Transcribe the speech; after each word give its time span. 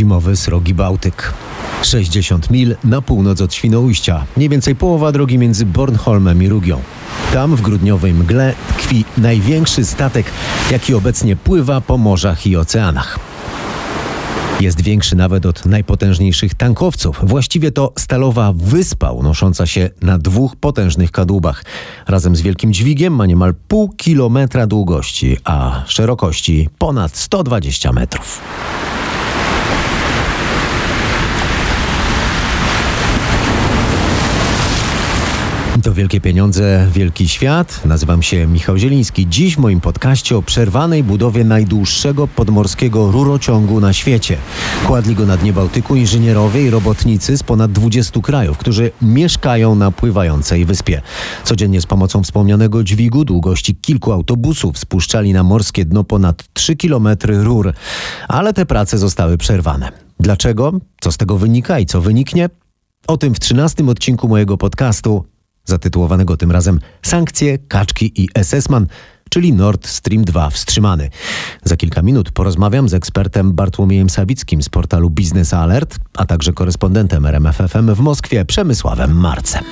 zimowy 0.00 0.36
srogi 0.36 0.74
Bałtyk. 0.74 1.32
60 1.82 2.50
mil 2.50 2.76
na 2.84 3.02
północ 3.02 3.40
od 3.40 3.54
Świnoujścia, 3.54 4.24
mniej 4.36 4.48
więcej 4.48 4.76
połowa 4.76 5.12
drogi 5.12 5.38
między 5.38 5.66
Bornholmem 5.66 6.42
i 6.42 6.48
Rugią. 6.48 6.80
Tam 7.32 7.56
w 7.56 7.60
grudniowej 7.60 8.14
mgle 8.14 8.54
tkwi 8.68 9.04
największy 9.18 9.84
statek, 9.84 10.26
jaki 10.70 10.94
obecnie 10.94 11.36
pływa 11.36 11.80
po 11.80 11.98
morzach 11.98 12.46
i 12.46 12.56
oceanach. 12.56 13.18
Jest 14.60 14.80
większy 14.80 15.16
nawet 15.16 15.46
od 15.46 15.66
najpotężniejszych 15.66 16.54
tankowców. 16.54 17.20
Właściwie 17.22 17.72
to 17.72 17.92
stalowa 17.98 18.52
wyspa 18.56 19.10
unosząca 19.10 19.66
się 19.66 19.90
na 20.02 20.18
dwóch 20.18 20.56
potężnych 20.56 21.12
kadłubach. 21.12 21.64
Razem 22.08 22.36
z 22.36 22.40
wielkim 22.40 22.72
dźwigiem 22.72 23.14
ma 23.14 23.26
niemal 23.26 23.54
pół 23.68 23.88
kilometra 23.88 24.66
długości, 24.66 25.36
a 25.44 25.82
szerokości 25.86 26.68
ponad 26.78 27.16
120 27.16 27.92
metrów. 27.92 28.40
To 35.82 35.94
wielkie 35.94 36.20
pieniądze, 36.20 36.88
wielki 36.92 37.28
świat. 37.28 37.80
Nazywam 37.84 38.22
się 38.22 38.46
Michał 38.46 38.76
Zieliński. 38.76 39.26
Dziś 39.28 39.56
w 39.56 39.58
moim 39.58 39.80
podcaście 39.80 40.36
o 40.36 40.42
przerwanej 40.42 41.04
budowie 41.04 41.44
najdłuższego 41.44 42.28
podmorskiego 42.28 43.10
rurociągu 43.10 43.80
na 43.80 43.92
świecie. 43.92 44.36
Kładli 44.86 45.14
go 45.14 45.26
na 45.26 45.36
dnie 45.36 45.52
Bałtyku 45.52 45.96
inżynierowie 45.96 46.66
i 46.66 46.70
robotnicy 46.70 47.36
z 47.36 47.42
ponad 47.42 47.72
20 47.72 48.20
krajów, 48.20 48.58
którzy 48.58 48.90
mieszkają 49.02 49.74
na 49.74 49.90
pływającej 49.90 50.64
wyspie. 50.64 51.02
Codziennie 51.44 51.80
z 51.80 51.86
pomocą 51.86 52.22
wspomnianego 52.22 52.84
dźwigu 52.84 53.24
długości 53.24 53.76
kilku 53.76 54.12
autobusów 54.12 54.78
spuszczali 54.78 55.32
na 55.32 55.42
morskie 55.42 55.84
dno 55.84 56.04
ponad 56.04 56.44
3 56.52 56.76
kilometry 56.76 57.42
rur. 57.42 57.72
Ale 58.28 58.52
te 58.52 58.66
prace 58.66 58.98
zostały 58.98 59.38
przerwane. 59.38 59.92
Dlaczego? 60.20 60.72
Co 61.00 61.12
z 61.12 61.16
tego 61.16 61.36
wynika 61.36 61.78
i 61.78 61.86
co 61.86 62.00
wyniknie? 62.00 62.48
O 63.06 63.16
tym 63.16 63.34
w 63.34 63.40
13 63.40 63.84
odcinku 63.86 64.28
mojego 64.28 64.56
podcastu 64.56 65.24
zatytułowanego 65.70 66.36
tym 66.36 66.50
razem 66.50 66.80
Sankcje, 67.02 67.58
Kaczki 67.58 68.22
i 68.22 68.28
SS-man, 68.44 68.86
czyli 69.30 69.52
Nord 69.52 69.86
Stream 69.86 70.24
2 70.24 70.50
wstrzymany. 70.50 71.10
Za 71.64 71.76
kilka 71.76 72.02
minut 72.02 72.32
porozmawiam 72.32 72.88
z 72.88 72.94
ekspertem 72.94 73.52
Bartłomiejem 73.52 74.10
Sawickim 74.10 74.62
z 74.62 74.68
portalu 74.68 75.10
Business 75.10 75.54
Alert, 75.54 75.98
a 76.16 76.26
także 76.26 76.52
korespondentem 76.52 77.26
RMFFM 77.26 77.94
w 77.94 78.00
Moskwie 78.00 78.44
Przemysławem 78.44 79.16
Marcem. 79.16 79.64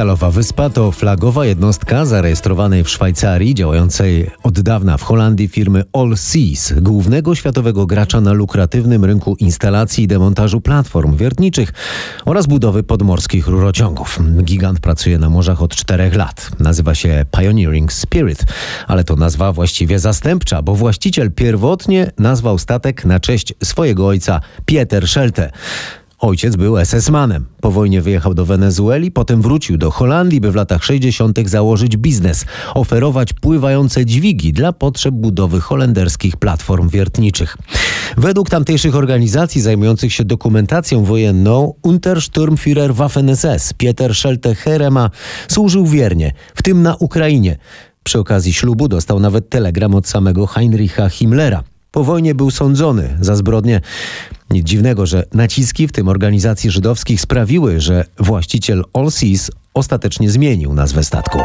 Stalowa 0.00 0.30
Wyspa 0.30 0.70
to 0.70 0.92
flagowa 0.92 1.46
jednostka 1.46 2.04
zarejestrowanej 2.04 2.84
w 2.84 2.88
Szwajcarii, 2.88 3.54
działającej 3.54 4.30
od 4.42 4.60
dawna 4.60 4.96
w 4.96 5.02
Holandii 5.02 5.48
firmy 5.48 5.84
All 5.92 6.16
Seas, 6.16 6.74
głównego 6.76 7.34
światowego 7.34 7.86
gracza 7.86 8.20
na 8.20 8.32
lukratywnym 8.32 9.04
rynku 9.04 9.36
instalacji 9.38 10.04
i 10.04 10.06
demontażu 10.06 10.60
platform 10.60 11.16
wiertniczych 11.16 11.72
oraz 12.24 12.46
budowy 12.46 12.82
podmorskich 12.82 13.46
rurociągów. 13.46 14.18
Gigant 14.42 14.80
pracuje 14.80 15.18
na 15.18 15.30
morzach 15.30 15.62
od 15.62 15.76
czterech 15.76 16.14
lat. 16.14 16.50
Nazywa 16.58 16.94
się 16.94 17.24
Pioneering 17.30 17.92
Spirit, 17.92 18.44
ale 18.86 19.04
to 19.04 19.16
nazwa 19.16 19.52
właściwie 19.52 19.98
zastępcza, 19.98 20.62
bo 20.62 20.74
właściciel 20.74 21.32
pierwotnie 21.32 22.10
nazwał 22.18 22.58
statek 22.58 23.04
na 23.04 23.20
cześć 23.20 23.54
swojego 23.64 24.06
ojca 24.06 24.40
Pieter 24.66 25.08
Schelte. 25.08 25.50
Ojciec 26.20 26.56
był 26.56 26.74
SS-manem. 26.76 27.44
Po 27.60 27.70
wojnie 27.70 28.02
wyjechał 28.02 28.34
do 28.34 28.44
Wenezueli, 28.44 29.10
potem 29.10 29.42
wrócił 29.42 29.78
do 29.78 29.90
Holandii, 29.90 30.40
by 30.40 30.52
w 30.52 30.54
latach 30.54 30.84
60. 30.84 31.38
założyć 31.48 31.96
biznes, 31.96 32.44
oferować 32.74 33.32
pływające 33.32 34.06
dźwigi 34.06 34.52
dla 34.52 34.72
potrzeb 34.72 35.14
budowy 35.14 35.60
holenderskich 35.60 36.36
platform 36.36 36.88
wiertniczych. 36.88 37.56
Według 38.16 38.50
tamtejszych 38.50 38.96
organizacji 38.96 39.60
zajmujących 39.60 40.12
się 40.12 40.24
dokumentacją 40.24 41.04
wojenną 41.04 41.74
Untersturmführer 41.82 42.94
Waffen-SS 42.94 43.74
Pieter 43.74 44.14
Schelte 44.14 44.54
Herema 44.54 45.10
służył 45.48 45.86
wiernie, 45.86 46.32
w 46.54 46.62
tym 46.62 46.82
na 46.82 46.94
Ukrainie. 46.94 47.56
Przy 48.02 48.18
okazji 48.18 48.52
ślubu 48.52 48.88
dostał 48.88 49.20
nawet 49.20 49.50
telegram 49.50 49.94
od 49.94 50.08
samego 50.08 50.46
Heinricha 50.46 51.08
Himmlera. 51.08 51.62
Po 51.90 52.04
wojnie 52.04 52.34
był 52.34 52.50
sądzony 52.50 53.18
za 53.20 53.36
zbrodnie. 53.36 53.80
Nic 54.50 54.66
dziwnego, 54.66 55.06
że 55.06 55.24
naciski 55.34 55.88
w 55.88 55.92
tym 55.92 56.08
organizacji 56.08 56.70
żydowskich 56.70 57.20
sprawiły, 57.20 57.80
że 57.80 58.04
właściciel 58.18 58.84
All 58.92 59.10
Seas 59.10 59.50
ostatecznie 59.74 60.30
zmienił 60.30 60.74
nazwę 60.74 61.04
statku. 61.04 61.38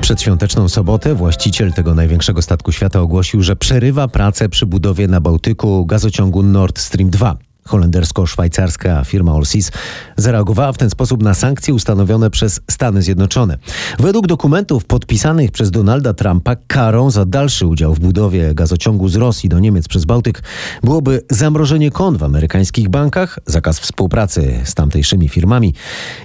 Przedświąteczną 0.00 0.68
sobotę 0.68 1.14
właściciel 1.14 1.72
tego 1.72 1.94
największego 1.94 2.42
statku 2.42 2.72
świata 2.72 3.00
ogłosił, 3.00 3.42
że 3.42 3.56
przerywa 3.56 4.08
pracę 4.08 4.48
przy 4.48 4.66
budowie 4.66 5.08
na 5.08 5.20
Bałtyku 5.20 5.86
gazociągu 5.86 6.42
Nord 6.42 6.78
Stream 6.78 7.10
2. 7.10 7.47
Holendersko-szwajcarska 7.68 9.04
firma 9.04 9.32
Allseas 9.32 9.70
zareagowała 10.16 10.72
w 10.72 10.78
ten 10.78 10.90
sposób 10.90 11.22
na 11.22 11.34
sankcje 11.34 11.74
ustanowione 11.74 12.30
przez 12.30 12.60
Stany 12.70 13.02
Zjednoczone. 13.02 13.58
Według 13.98 14.26
dokumentów 14.26 14.84
podpisanych 14.84 15.50
przez 15.50 15.70
Donalda 15.70 16.14
Trumpa 16.14 16.56
karą 16.66 17.10
za 17.10 17.24
dalszy 17.24 17.66
udział 17.66 17.94
w 17.94 18.00
budowie 18.00 18.54
gazociągu 18.54 19.08
z 19.08 19.16
Rosji 19.16 19.48
do 19.48 19.58
Niemiec 19.58 19.88
przez 19.88 20.04
Bałtyk 20.04 20.42
byłoby 20.82 21.22
zamrożenie 21.30 21.90
kont 21.90 22.18
w 22.18 22.22
amerykańskich 22.22 22.88
bankach, 22.88 23.38
zakaz 23.46 23.78
współpracy 23.80 24.60
z 24.64 24.74
tamtejszymi 24.74 25.28
firmami 25.28 25.74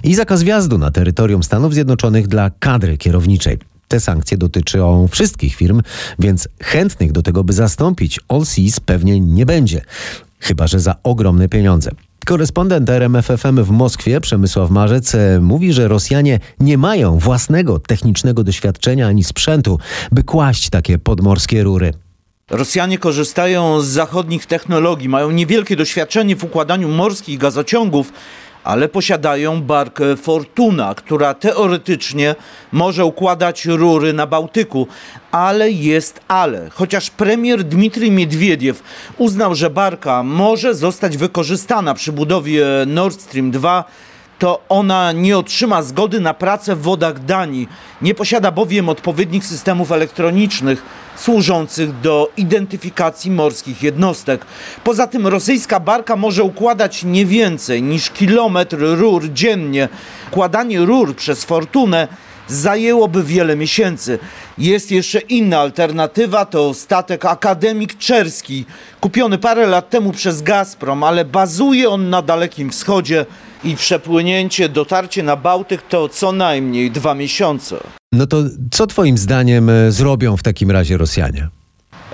i 0.04 0.14
zakaz 0.14 0.42
wjazdu 0.42 0.78
na 0.78 0.90
terytorium 0.90 1.42
Stanów 1.42 1.74
Zjednoczonych 1.74 2.28
dla 2.28 2.50
kadry 2.58 2.98
kierowniczej. 2.98 3.58
Te 3.88 4.00
sankcje 4.00 4.38
dotyczą 4.38 5.08
wszystkich 5.08 5.54
firm, 5.54 5.82
więc 6.18 6.48
chętnych 6.62 7.12
do 7.12 7.22
tego, 7.22 7.44
by 7.44 7.52
zastąpić 7.52 8.20
All 8.28 8.46
Seas 8.46 8.80
pewnie 8.80 9.20
nie 9.20 9.46
będzie 9.46 9.80
chyba 10.44 10.66
że 10.66 10.80
za 10.80 10.94
ogromne 11.02 11.48
pieniądze. 11.48 11.90
Korespondent 12.26 12.90
RMFFM 12.90 13.64
w 13.64 13.70
Moskwie, 13.70 14.20
Przemysław 14.20 14.70
Marzec, 14.70 15.14
e, 15.14 15.40
mówi, 15.40 15.72
że 15.72 15.88
Rosjanie 15.88 16.40
nie 16.60 16.78
mają 16.78 17.18
własnego 17.18 17.78
technicznego 17.78 18.44
doświadczenia 18.44 19.08
ani 19.08 19.24
sprzętu, 19.24 19.78
by 20.12 20.22
kłaść 20.22 20.70
takie 20.70 20.98
podmorskie 20.98 21.62
rury. 21.62 21.92
Rosjanie 22.50 22.98
korzystają 22.98 23.80
z 23.80 23.86
zachodnich 23.86 24.46
technologii, 24.46 25.08
mają 25.08 25.30
niewielkie 25.30 25.76
doświadczenie 25.76 26.36
w 26.36 26.44
układaniu 26.44 26.88
morskich 26.88 27.38
gazociągów, 27.38 28.12
ale 28.64 28.88
posiadają 28.88 29.62
barkę 29.62 30.16
Fortuna, 30.16 30.94
która 30.94 31.34
teoretycznie 31.34 32.34
może 32.72 33.04
układać 33.04 33.64
rury 33.64 34.12
na 34.12 34.26
Bałtyku. 34.26 34.86
Ale 35.30 35.70
jest 35.70 36.20
ale. 36.28 36.70
Chociaż 36.70 37.10
premier 37.10 37.64
Dmitrij 37.64 38.10
Miedwiediew 38.10 38.82
uznał, 39.18 39.54
że 39.54 39.70
barka 39.70 40.22
może 40.22 40.74
zostać 40.74 41.16
wykorzystana 41.16 41.94
przy 41.94 42.12
budowie 42.12 42.66
Nord 42.86 43.20
Stream 43.20 43.50
2, 43.50 43.84
to 44.38 44.60
ona 44.68 45.12
nie 45.12 45.38
otrzyma 45.38 45.82
zgody 45.82 46.20
na 46.20 46.34
pracę 46.34 46.76
w 46.76 46.82
wodach 46.82 47.24
Danii. 47.24 47.68
Nie 48.02 48.14
posiada 48.14 48.50
bowiem 48.52 48.88
odpowiednich 48.88 49.46
systemów 49.46 49.92
elektronicznych 49.92 50.82
służących 51.16 52.00
do 52.00 52.30
identyfikacji 52.36 53.30
morskich 53.30 53.82
jednostek. 53.82 54.46
Poza 54.84 55.06
tym 55.06 55.26
rosyjska 55.26 55.80
barka 55.80 56.16
może 56.16 56.42
układać 56.42 57.04
nie 57.04 57.26
więcej 57.26 57.82
niż 57.82 58.10
kilometr 58.10 58.76
rur 58.80 59.32
dziennie. 59.32 59.88
Kładanie 60.30 60.80
rur 60.80 61.16
przez 61.16 61.44
Fortunę 61.44 62.08
zajęłoby 62.48 63.24
wiele 63.24 63.56
miesięcy. 63.56 64.18
Jest 64.58 64.90
jeszcze 64.90 65.18
inna 65.18 65.58
alternatywa, 65.58 66.44
to 66.44 66.74
statek 66.74 67.24
Akademik 67.24 67.98
Czerski, 67.98 68.64
kupiony 69.00 69.38
parę 69.38 69.66
lat 69.66 69.90
temu 69.90 70.12
przez 70.12 70.42
Gazprom, 70.42 71.02
ale 71.02 71.24
bazuje 71.24 71.90
on 71.90 72.10
na 72.10 72.22
Dalekim 72.22 72.70
Wschodzie 72.70 73.26
i 73.64 73.76
przepłynięcie, 73.76 74.68
dotarcie 74.68 75.22
na 75.22 75.36
Bałtyk 75.36 75.82
to 75.82 76.08
co 76.08 76.32
najmniej 76.32 76.90
dwa 76.90 77.14
miesiące. 77.14 77.76
No 78.12 78.26
to 78.26 78.42
co 78.70 78.86
twoim 78.86 79.18
zdaniem 79.18 79.70
e, 79.70 79.92
zrobią 79.92 80.36
w 80.36 80.42
takim 80.42 80.70
razie 80.70 80.96
Rosjanie? 80.96 81.48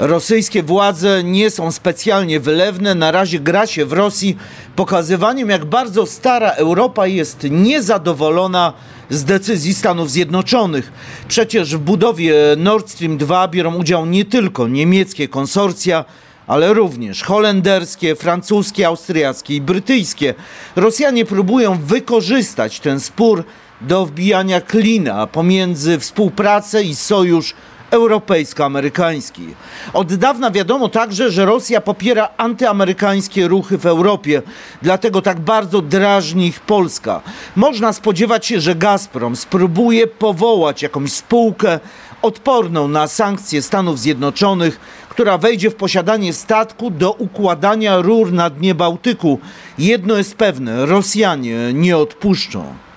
Rosyjskie 0.02 0.62
władze 0.62 1.25
nie 1.25 1.50
są 1.50 1.73
specjalnie 1.73 2.41
wylewne. 2.41 2.94
Na 2.94 3.11
razie 3.11 3.41
gra 3.41 3.67
się 3.67 3.87
w 3.87 3.93
Rosji 3.93 4.37
pokazywaniem, 4.76 5.50
jak 5.50 5.64
bardzo 5.64 6.06
stara 6.06 6.50
Europa 6.50 7.06
jest 7.06 7.47
niezadowolona 7.50 8.73
z 9.11 9.25
decyzji 9.25 9.75
Stanów 9.75 10.11
Zjednoczonych. 10.11 10.93
Przecież 11.29 11.76
w 11.76 11.79
budowie 11.79 12.35
Nord 12.56 12.91
Stream 12.91 13.19
2 13.19 13.49
biorą 13.49 13.75
udział 13.75 14.06
nie 14.06 14.25
tylko 14.25 14.69
niemieckie 14.69 15.29
konsorcja, 15.29 16.05
ale 16.47 16.75
również 16.75 17.23
holenderskie, 17.23 18.17
francuskie, 18.17 18.87
austriackie 18.87 19.55
i 19.56 19.61
brytyjskie. 19.61 20.35
Rosjanie 20.76 21.25
próbują 21.25 21.79
wykorzystać 21.79 22.81
ten 22.81 23.00
spór 23.00 23.44
do 23.81 24.06
wbijania 24.06 24.61
klina 24.61 25.26
pomiędzy 25.26 25.99
współpracę 25.99 26.82
i 26.82 26.94
sojusz 26.94 27.55
europejsko-amerykański. 27.90 29.54
Od 29.92 30.14
dawna 30.14 30.50
wiadomo 30.50 30.88
także, 30.88 31.31
że 31.31 31.44
Rosja 31.44 31.81
popiera 31.81 32.28
antyamerykańskie 32.37 33.48
ruchy 33.48 33.78
w 33.78 33.87
Europie, 33.87 34.42
dlatego 34.82 35.22
tak 35.22 35.40
bardzo 35.40 35.82
drażni 35.82 36.46
ich 36.46 36.60
Polska. 36.60 37.20
Można 37.56 37.92
spodziewać 37.92 38.46
się, 38.46 38.60
że 38.60 38.75
Gazprom 38.75 39.37
spróbuje 39.37 40.06
powołać 40.06 40.82
jakąś 40.82 41.12
spółkę 41.12 41.81
odporną 42.22 42.88
na 42.88 43.08
sankcje 43.08 43.62
Stanów 43.62 43.98
Zjednoczonych, 43.98 44.81
która 45.08 45.38
wejdzie 45.38 45.70
w 45.70 45.75
posiadanie 45.75 46.32
statku 46.32 46.90
do 46.90 47.12
układania 47.12 47.98
rur 47.98 48.32
na 48.32 48.50
dnie 48.50 48.75
Bałtyku. 48.75 49.38
Jedno 49.78 50.16
jest 50.16 50.34
pewne, 50.34 50.87
Rosjanie 50.87 51.56
nie 51.72 51.96
odpuszczą. 51.96 52.89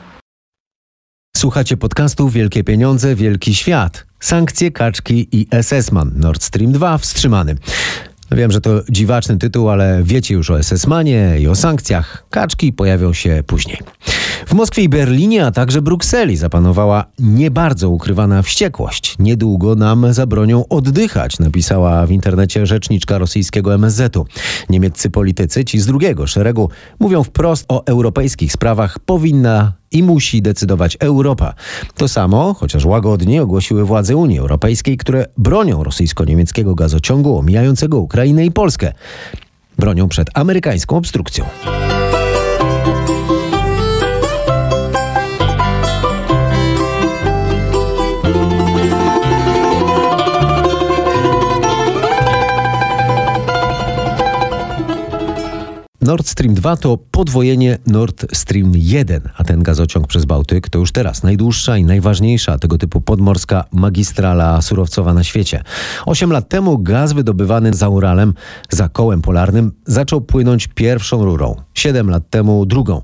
Słuchacie 1.43 1.77
podcastu 1.77 2.29
Wielkie 2.29 2.63
Pieniądze, 2.63 3.15
Wielki 3.15 3.55
Świat. 3.55 4.05
Sankcje, 4.19 4.71
kaczki 4.71 5.27
i 5.31 5.47
SS-man. 5.61 6.11
Nord 6.15 6.43
Stream 6.43 6.71
2 6.71 6.97
wstrzymany. 6.97 7.55
Wiem, 8.31 8.51
że 8.51 8.61
to 8.61 8.69
dziwaczny 8.89 9.37
tytuł, 9.37 9.69
ale 9.69 10.01
wiecie 10.03 10.33
już 10.33 10.51
o 10.51 10.63
SS-manie 10.63 11.35
i 11.39 11.47
o 11.47 11.55
sankcjach. 11.55 12.25
Kaczki 12.29 12.73
pojawią 12.73 13.13
się 13.13 13.43
później. 13.47 13.77
W 14.47 14.53
Moskwie 14.53 14.83
i 14.83 14.89
Berlinie, 14.89 15.45
a 15.45 15.51
także 15.51 15.81
Brukseli 15.81 16.37
zapanowała 16.37 17.05
nie 17.19 17.51
bardzo 17.51 17.89
ukrywana 17.89 18.41
wściekłość. 18.41 19.15
Niedługo 19.19 19.75
nam 19.75 20.13
zabronią 20.13 20.67
oddychać, 20.67 21.39
napisała 21.39 22.05
w 22.05 22.11
internecie 22.11 22.65
rzeczniczka 22.65 23.17
rosyjskiego 23.17 23.73
MSZ-u. 23.73 24.25
Niemieccy 24.69 25.09
politycy, 25.09 25.65
ci 25.65 25.79
z 25.79 25.85
drugiego 25.85 26.27
szeregu, 26.27 26.69
mówią 26.99 27.23
wprost 27.23 27.65
o 27.67 27.85
europejskich 27.85 28.51
sprawach 28.51 28.99
powinna 28.99 29.73
i 29.93 30.03
musi 30.03 30.41
decydować 30.41 30.97
Europa. 30.99 31.53
To 31.97 32.07
samo, 32.07 32.53
chociaż 32.53 32.85
łagodnie, 32.85 33.43
ogłosiły 33.43 33.85
władze 33.85 34.15
Unii 34.15 34.39
Europejskiej, 34.39 34.97
które 34.97 35.25
bronią 35.37 35.83
rosyjsko-niemieckiego 35.83 36.75
gazociągu 36.75 37.37
omijającego 37.37 37.99
Ukrainę 37.99 38.45
i 38.45 38.51
Polskę. 38.51 38.93
Bronią 39.79 40.07
przed 40.07 40.29
amerykańską 40.33 40.97
obstrukcją. 40.97 41.45
Nord 56.03 56.27
Stream 56.27 56.53
2 56.53 56.77
to 56.77 56.97
podwojenie 56.97 57.77
Nord 57.87 58.25
Stream 58.33 58.71
1, 58.75 59.29
a 59.37 59.43
ten 59.43 59.63
gazociąg 59.63 60.07
przez 60.07 60.25
Bałtyk 60.25 60.69
to 60.69 60.79
już 60.79 60.91
teraz 60.91 61.23
najdłuższa 61.23 61.77
i 61.77 61.83
najważniejsza 61.83 62.59
tego 62.59 62.77
typu 62.77 63.01
podmorska 63.01 63.65
magistrala 63.71 64.61
surowcowa 64.61 65.13
na 65.13 65.23
świecie. 65.23 65.63
Osiem 66.05 66.31
lat 66.31 66.49
temu 66.49 66.77
gaz 66.77 67.13
wydobywany 67.13 67.73
za 67.73 67.89
Uralem, 67.89 68.33
za 68.69 68.89
kołem 68.89 69.21
polarnym, 69.21 69.71
zaczął 69.85 70.21
płynąć 70.21 70.67
pierwszą 70.67 71.25
rurą. 71.25 71.55
Siedem 71.73 72.09
lat 72.09 72.29
temu 72.29 72.65
drugą. 72.65 73.01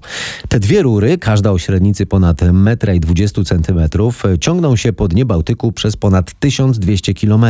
Te 0.47 0.59
dwie 0.59 0.81
rury, 0.81 1.17
każda 1.17 1.51
o 1.51 1.59
średnicy 1.59 2.05
ponad 2.05 2.41
1,20 2.41 3.71
m, 3.71 4.37
ciągną 4.39 4.75
się 4.75 4.93
po 4.93 5.07
dnie 5.07 5.25
Bałtyku 5.25 5.71
przez 5.71 5.97
ponad 5.97 6.39
1200 6.39 7.13
km. 7.13 7.45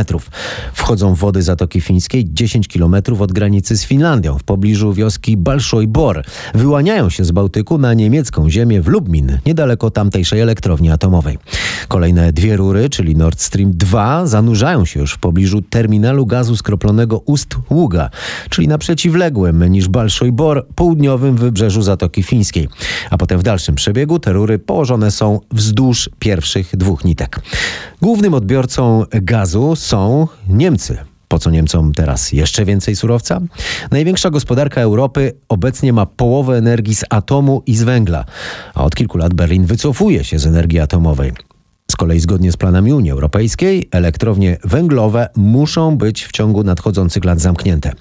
Wchodzą 0.72 1.14
wody 1.14 1.42
Zatoki 1.42 1.80
Fińskiej 1.80 2.24
10 2.32 2.68
km 2.68 2.94
od 3.20 3.32
granicy 3.32 3.76
z 3.78 3.84
Finlandią, 3.84 4.38
w 4.38 4.42
pobliżu 4.42 4.92
wioski 4.92 5.39
Balszoj 5.40 5.88
Bor. 5.88 6.24
Wyłaniają 6.54 7.10
się 7.10 7.24
z 7.24 7.30
Bałtyku 7.30 7.78
na 7.78 7.94
niemiecką 7.94 8.50
ziemię 8.50 8.82
w 8.82 8.88
Lubmin, 8.88 9.38
niedaleko 9.46 9.90
tamtejszej 9.90 10.40
elektrowni 10.40 10.90
atomowej. 10.90 11.38
Kolejne 11.88 12.32
dwie 12.32 12.56
rury, 12.56 12.88
czyli 12.88 13.16
Nord 13.16 13.40
Stream 13.40 13.70
2, 13.74 14.26
zanurzają 14.26 14.84
się 14.84 15.00
już 15.00 15.12
w 15.12 15.18
pobliżu 15.18 15.62
terminalu 15.62 16.26
gazu 16.26 16.56
skroplonego 16.56 17.18
Ust-Ługa, 17.18 18.10
czyli 18.50 18.68
na 18.68 18.78
przeciwległym 18.78 19.64
niż 19.64 19.88
Balszoj 19.88 20.32
Bor 20.32 20.66
południowym 20.74 21.36
wybrzeżu 21.36 21.82
Zatoki 21.82 22.22
Fińskiej. 22.22 22.68
A 23.10 23.18
potem 23.18 23.38
w 23.38 23.42
dalszym 23.42 23.74
przebiegu 23.74 24.18
te 24.18 24.32
rury 24.32 24.58
położone 24.58 25.10
są 25.10 25.40
wzdłuż 25.52 26.10
pierwszych 26.18 26.76
dwóch 26.76 27.04
nitek. 27.04 27.40
Głównym 28.02 28.34
odbiorcą 28.34 29.04
gazu 29.10 29.76
są 29.76 30.28
Niemcy. 30.48 31.09
Po 31.30 31.38
co 31.38 31.50
Niemcom 31.50 31.92
teraz 31.92 32.32
jeszcze 32.32 32.64
więcej 32.64 32.96
surowca? 32.96 33.40
Największa 33.90 34.30
gospodarka 34.30 34.80
Europy 34.80 35.32
obecnie 35.48 35.92
ma 35.92 36.06
połowę 36.06 36.56
energii 36.56 36.94
z 36.94 37.04
atomu 37.10 37.62
i 37.66 37.76
z 37.76 37.82
węgla, 37.82 38.24
a 38.74 38.84
od 38.84 38.94
kilku 38.94 39.18
lat 39.18 39.34
Berlin 39.34 39.64
wycofuje 39.64 40.24
się 40.24 40.38
z 40.38 40.46
energii 40.46 40.80
atomowej. 40.80 41.32
Kolei 42.00 42.20
zgodnie 42.20 42.52
z 42.52 42.56
planami 42.56 42.92
Unii 42.92 43.10
Europejskiej 43.10 43.88
elektrownie 43.90 44.58
węglowe 44.64 45.28
muszą 45.36 45.98
być 45.98 46.24
w 46.24 46.32
ciągu 46.32 46.64
nadchodzących 46.64 47.24
lat 47.24 47.40
zamknięte. 47.40 47.92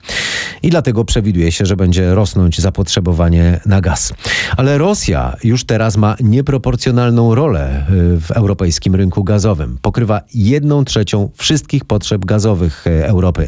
I 0.63 0.69
dlatego 0.69 1.06
przewiduje 1.06 1.51
się, 1.51 1.66
że 1.66 1.75
będzie 1.75 2.16
rosnąć 2.16 2.62
zapotrzebowanie 2.62 3.60
na 3.66 3.81
gaz. 3.81 4.13
Ale 4.57 4.78
Rosja 4.78 5.36
już 5.44 5.63
teraz 5.63 5.98
ma 5.98 6.16
nieproporcjonalną 6.19 7.36
rolę 7.36 7.86
y, 7.90 8.19
w 8.22 8.31
europejskim 8.31 8.96
rynku 8.96 9.24
gazowym. 9.24 9.78
Pokrywa 9.81 10.22
jedną 10.34 10.86
trzecią 10.86 11.30
wszystkich 11.38 11.86
potrzeb 11.86 12.25
gazowych 12.25 12.88
y, 12.88 13.06
Europy. 13.06 13.48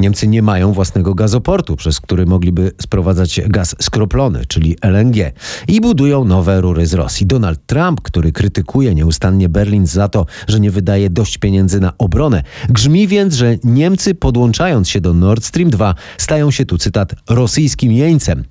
Niemcy 0.00 0.28
nie 0.28 0.42
mają 0.42 0.72
własnego 0.72 1.14
gazoportu, 1.14 1.76
przez 1.76 2.00
który 2.00 2.26
mogliby 2.26 2.72
sprowadzać 2.82 3.40
gaz 3.46 3.76
skroplony, 3.80 4.46
czyli 4.48 4.76
LNG. 4.82 5.32
I 5.68 5.80
budują 5.80 6.24
nowe 6.24 6.60
rury 6.60 6.86
z 6.86 6.94
Rosji. 6.94 7.26
Donald 7.26 7.66
Trump, 7.66 8.00
który 8.00 8.32
krytykuje 8.32 8.94
nieustannie 8.94 9.48
Berlin 9.48 9.86
za 9.86 10.08
to, 10.08 10.26
że 10.48 10.60
nie 10.60 10.70
wydaje 10.70 11.10
dość 11.10 11.38
pieniędzy 11.38 11.80
na 11.80 11.92
obronę, 11.98 12.42
grzmi 12.68 13.08
więc, 13.08 13.34
że 13.34 13.56
Niemcy 13.64 14.14
podłączając 14.14 14.88
się 14.88 15.00
do 15.00 15.14
Nord 15.14 15.44
Stream 15.44 15.70
2 15.70 15.94
stają 16.18 16.50
się 16.50 16.66
tu, 16.66 16.78
cytat, 16.78 17.14
rosyjskim 17.30 17.92
jeńcem. 17.92 18.44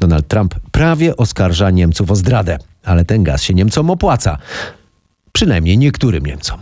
Donald 0.00 0.28
Trump 0.28 0.54
prawie 0.72 1.16
oskarża 1.16 1.70
Niemców 1.70 2.10
o 2.10 2.16
zdradę, 2.16 2.58
ale 2.84 3.04
ten 3.04 3.24
gaz 3.24 3.42
się 3.42 3.54
Niemcom 3.54 3.90
opłaca. 3.90 4.38
Przynajmniej 5.32 5.78
niektórym 5.78 6.26
Niemcom. 6.26 6.58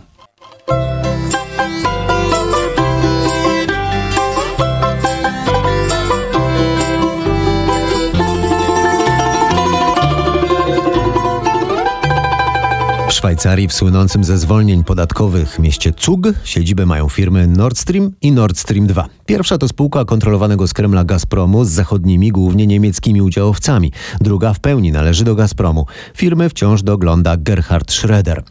Szwajcarii, 13.23 13.67
w 13.67 13.73
słynącym 13.73 14.23
ze 14.23 14.37
zwolnień 14.37 14.83
podatkowych 14.83 15.59
mieście 15.59 15.93
Zug, 15.99 16.19
siedzibę 16.43 16.85
mają 16.85 17.09
firmy 17.09 17.47
Nord 17.47 17.77
Stream 17.77 18.11
i 18.21 18.31
Nord 18.31 18.57
Stream 18.57 18.87
2. 18.87 19.09
Pierwsza 19.25 19.57
to 19.57 19.67
spółka 19.67 20.05
kontrolowanego 20.05 20.67
z 20.67 20.73
Kremla 20.73 21.03
Gazpromu 21.03 21.65
z 21.65 21.69
zachodnimi, 21.69 22.31
głównie 22.31 22.67
niemieckimi 22.67 23.21
udziałowcami. 23.21 23.91
Druga 24.21 24.53
w 24.53 24.59
pełni 24.59 24.91
należy 24.91 25.23
do 25.23 25.35
Gazpromu. 25.35 25.85
Firmy 26.15 26.49
wciąż 26.49 26.83
dogląda 26.83 27.37
Gerhard 27.37 27.91
Schröder. 27.91 28.41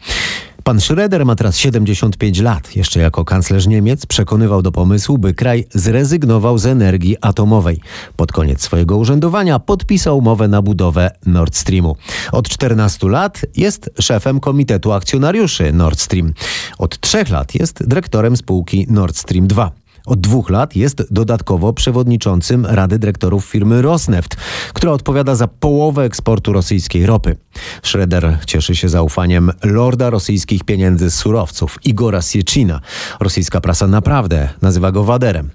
Pan 0.63 0.79
Schröder 0.79 1.25
ma 1.25 1.35
teraz 1.35 1.57
75 1.57 2.39
lat. 2.39 2.75
Jeszcze 2.75 2.99
jako 2.99 3.25
kanclerz 3.25 3.67
Niemiec 3.67 4.05
przekonywał 4.05 4.61
do 4.61 4.71
pomysłu, 4.71 5.17
by 5.17 5.33
kraj 5.33 5.65
zrezygnował 5.73 6.57
z 6.57 6.65
energii 6.65 7.17
atomowej. 7.21 7.79
Pod 8.15 8.31
koniec 8.31 8.61
swojego 8.61 8.97
urzędowania 8.97 9.59
podpisał 9.59 10.17
umowę 10.17 10.47
na 10.47 10.61
budowę 10.61 11.11
Nord 11.25 11.55
Streamu. 11.55 11.95
Od 12.31 12.49
14 12.49 13.09
lat 13.09 13.41
jest 13.57 13.89
szefem 13.99 14.39
Komitetu 14.39 14.91
Akcjonariuszy 14.91 15.73
Nord 15.73 15.99
Stream. 15.99 16.33
Od 16.77 16.99
trzech 16.99 17.29
lat 17.29 17.55
jest 17.55 17.87
dyrektorem 17.87 18.37
spółki 18.37 18.87
Nord 18.89 19.17
Stream 19.17 19.47
2. 19.47 19.82
Od 20.05 20.21
dwóch 20.21 20.49
lat 20.49 20.75
jest 20.75 21.03
dodatkowo 21.11 21.73
przewodniczącym 21.73 22.65
Rady 22.65 22.99
Dyrektorów 22.99 23.45
firmy 23.45 23.81
Rosneft, 23.81 24.35
która 24.73 24.91
odpowiada 24.91 25.35
za 25.35 25.47
połowę 25.47 26.03
eksportu 26.03 26.53
rosyjskiej 26.53 27.05
ropy. 27.05 27.37
Schroeder 27.83 28.37
cieszy 28.45 28.75
się 28.75 28.89
zaufaniem 28.89 29.51
lorda 29.63 30.09
rosyjskich 30.09 30.63
pieniędzy 30.63 31.09
z 31.09 31.15
surowców, 31.15 31.79
Igora 31.85 32.21
Sieczina. 32.21 32.79
Rosyjska 33.19 33.61
prasa 33.61 33.87
naprawdę 33.87 34.49
nazywa 34.61 34.91
go 34.91 35.03
waderem. 35.03 35.49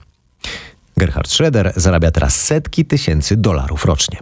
Gerhard 0.97 1.31
Schroeder 1.31 1.73
zarabia 1.77 2.11
teraz 2.11 2.43
setki 2.43 2.85
tysięcy 2.85 3.37
dolarów 3.37 3.85
rocznie. 3.85 4.19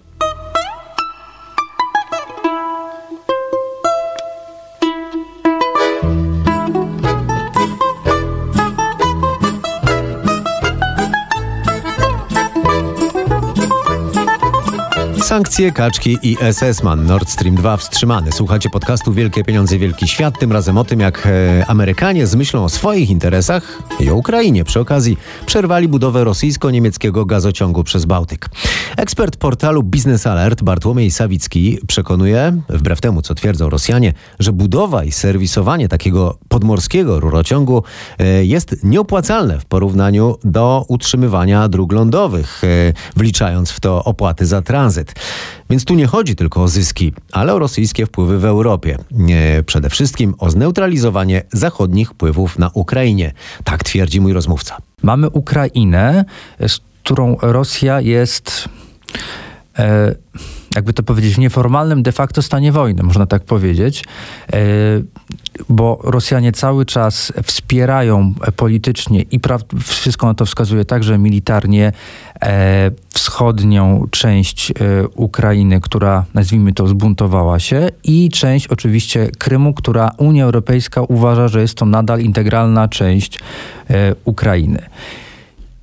Sankcje, 15.36 15.72
kaczki 15.72 16.18
i 16.22 16.36
SS-man. 16.52 17.06
Nord 17.06 17.30
Stream 17.30 17.54
2 17.54 17.76
wstrzymany. 17.76 18.32
Słuchacie 18.32 18.70
podcastu 18.70 19.12
Wielkie 19.12 19.44
Pieniądze, 19.44 19.78
Wielki 19.78 20.08
Świat. 20.08 20.38
Tym 20.38 20.52
razem 20.52 20.78
o 20.78 20.84
tym, 20.84 21.00
jak 21.00 21.26
e, 21.26 21.64
Amerykanie 21.66 22.26
z 22.26 22.34
myślą 22.34 22.64
o 22.64 22.68
swoich 22.68 23.10
interesach 23.10 23.82
i 24.00 24.10
o 24.10 24.14
Ukrainie 24.14 24.64
przy 24.64 24.80
okazji 24.80 25.16
przerwali 25.46 25.88
budowę 25.88 26.24
rosyjsko-niemieckiego 26.24 27.26
gazociągu 27.26 27.84
przez 27.84 28.04
Bałtyk. 28.04 28.48
Ekspert 28.96 29.36
portalu 29.36 29.82
Business 29.82 30.26
Alert 30.26 30.62
Bartłomiej 30.62 31.10
Sawicki 31.10 31.78
przekonuje, 31.86 32.60
wbrew 32.68 33.00
temu 33.00 33.22
co 33.22 33.34
twierdzą 33.34 33.70
Rosjanie, 33.70 34.12
że 34.38 34.52
budowa 34.52 35.04
i 35.04 35.12
serwisowanie 35.12 35.88
takiego 35.88 36.38
podmorskiego 36.48 37.20
rurociągu 37.20 37.82
e, 38.18 38.44
jest 38.44 38.84
nieopłacalne 38.84 39.60
w 39.60 39.64
porównaniu 39.64 40.36
do 40.44 40.84
utrzymywania 40.88 41.68
dróg 41.68 41.92
lądowych, 41.92 42.62
e, 42.64 42.92
wliczając 43.16 43.70
w 43.70 43.80
to 43.80 44.04
opłaty 44.04 44.46
za 44.46 44.62
tranzyt. 44.62 45.14
Więc 45.70 45.84
tu 45.84 45.94
nie 45.94 46.06
chodzi 46.06 46.36
tylko 46.36 46.62
o 46.62 46.68
zyski, 46.68 47.12
ale 47.32 47.54
o 47.54 47.58
rosyjskie 47.58 48.06
wpływy 48.06 48.38
w 48.38 48.44
Europie. 48.44 48.98
Przede 49.66 49.90
wszystkim 49.90 50.34
o 50.38 50.50
zneutralizowanie 50.50 51.42
zachodnich 51.52 52.10
wpływów 52.10 52.58
na 52.58 52.70
Ukrainie. 52.74 53.32
Tak 53.64 53.84
twierdzi 53.84 54.20
mój 54.20 54.32
rozmówca. 54.32 54.76
Mamy 55.02 55.30
Ukrainę, 55.30 56.24
z 56.68 56.80
którą 57.02 57.36
Rosja 57.42 58.00
jest. 58.00 58.68
E, 59.78 60.14
jakby 60.76 60.92
to 60.92 61.02
powiedzieć, 61.02 61.34
w 61.34 61.38
nieformalnym 61.38 62.02
de 62.02 62.12
facto 62.12 62.42
stanie 62.42 62.72
wojny, 62.72 63.02
można 63.02 63.26
tak 63.26 63.44
powiedzieć, 63.44 64.04
e, 64.52 64.56
bo 65.68 66.00
Rosjanie 66.04 66.52
cały 66.52 66.84
czas 66.84 67.32
wspierają 67.42 68.34
politycznie 68.56 69.22
i 69.22 69.40
wszystko 69.78 70.26
na 70.26 70.34
to 70.34 70.46
wskazuje 70.46 70.84
także 70.84 71.18
militarnie 71.18 71.92
e, 72.42 72.90
wschodnią 73.14 74.06
część 74.10 74.72
Ukrainy, 75.14 75.80
która 75.80 76.24
nazwijmy 76.34 76.72
to 76.72 76.88
zbuntowała 76.88 77.58
się 77.58 77.88
i 78.04 78.28
część 78.28 78.66
oczywiście 78.66 79.30
Krymu, 79.38 79.74
która 79.74 80.10
Unia 80.18 80.44
Europejska 80.44 81.02
uważa, 81.02 81.48
że 81.48 81.60
jest 81.60 81.74
to 81.74 81.86
nadal 81.86 82.20
integralna 82.20 82.88
część 82.88 83.38
Ukrainy. 84.24 84.82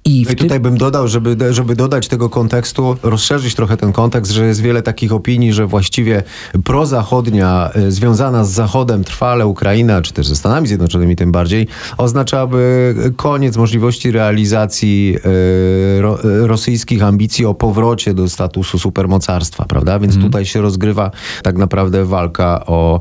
I, 0.05 0.23
no 0.25 0.31
I 0.31 0.35
tutaj 0.35 0.59
bym 0.59 0.77
dodał, 0.77 1.07
żeby, 1.07 1.53
żeby 1.53 1.75
dodać 1.75 2.07
tego 2.07 2.29
kontekstu, 2.29 2.97
rozszerzyć 3.03 3.55
trochę 3.55 3.77
ten 3.77 3.91
kontekst, 3.91 4.31
że 4.31 4.45
jest 4.45 4.61
wiele 4.61 4.81
takich 4.81 5.13
opinii, 5.13 5.53
że 5.53 5.67
właściwie 5.67 6.23
prozachodnia, 6.63 7.69
e, 7.73 7.91
związana 7.91 8.45
z 8.45 8.51
Zachodem 8.51 9.03
trwale 9.03 9.47
Ukraina, 9.47 10.01
czy 10.01 10.13
też 10.13 10.27
ze 10.27 10.35
Stanami 10.35 10.67
Zjednoczonymi 10.67 11.15
tym 11.15 11.31
bardziej, 11.31 11.67
oznaczałaby 11.97 12.95
koniec 13.15 13.57
możliwości 13.57 14.11
realizacji 14.11 15.17
e, 15.97 16.01
ro, 16.01 16.23
e, 16.23 16.47
rosyjskich 16.47 17.03
ambicji 17.03 17.45
o 17.45 17.53
powrocie 17.53 18.13
do 18.13 18.29
statusu 18.29 18.79
supermocarstwa, 18.79 19.65
prawda? 19.65 19.99
Więc 19.99 20.13
mm. 20.15 20.25
tutaj 20.25 20.45
się 20.45 20.61
rozgrywa 20.61 21.11
tak 21.43 21.57
naprawdę 21.57 22.05
walka 22.05 22.65
o 22.65 22.99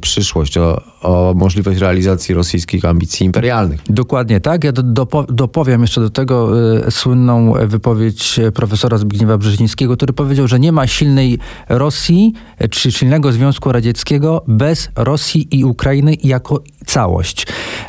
przyszłość, 0.00 0.58
o, 0.58 0.82
o 1.02 1.34
możliwość 1.36 1.80
realizacji 1.80 2.34
rosyjskich 2.34 2.84
ambicji 2.84 3.26
imperialnych. 3.26 3.80
Dokładnie 3.88 4.40
tak. 4.40 4.64
Ja 4.64 4.72
do, 4.72 4.82
do, 4.82 5.06
dopowiem 5.28 5.80
jeszcze 5.82 6.00
do 6.00 6.10
tego 6.10 6.41
y, 6.86 6.90
słynną 6.90 7.52
wypowiedź 7.66 8.40
profesora 8.54 8.98
Zbigniewa 8.98 9.38
Brzezińskiego, 9.38 9.96
który 9.96 10.12
powiedział, 10.12 10.48
że 10.48 10.60
nie 10.60 10.72
ma 10.72 10.86
silnej 10.86 11.38
Rosji 11.68 12.32
czy 12.70 12.92
silnego 12.92 13.32
Związku 13.32 13.72
Radzieckiego 13.72 14.44
bez 14.48 14.88
Rosji 14.96 15.48
i 15.50 15.64
Ukrainy 15.64 16.16
jako 16.24 16.62
całość. 16.86 17.46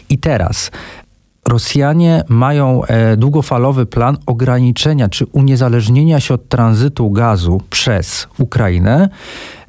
I 0.10 0.18
teraz 0.18 0.72
Rosjanie 1.48 2.24
mają 2.30 2.86
e, 2.86 3.18
długofalowy 3.18 3.86
plan 3.86 4.18
ograniczenia 4.26 5.10
czy 5.10 5.26
uniezależnienia 5.26 6.20
się 6.20 6.34
od 6.34 6.50
tranzytu 6.50 7.12
gazu 7.12 7.62
przez 7.70 8.28
Ukrainę. 8.38 9.10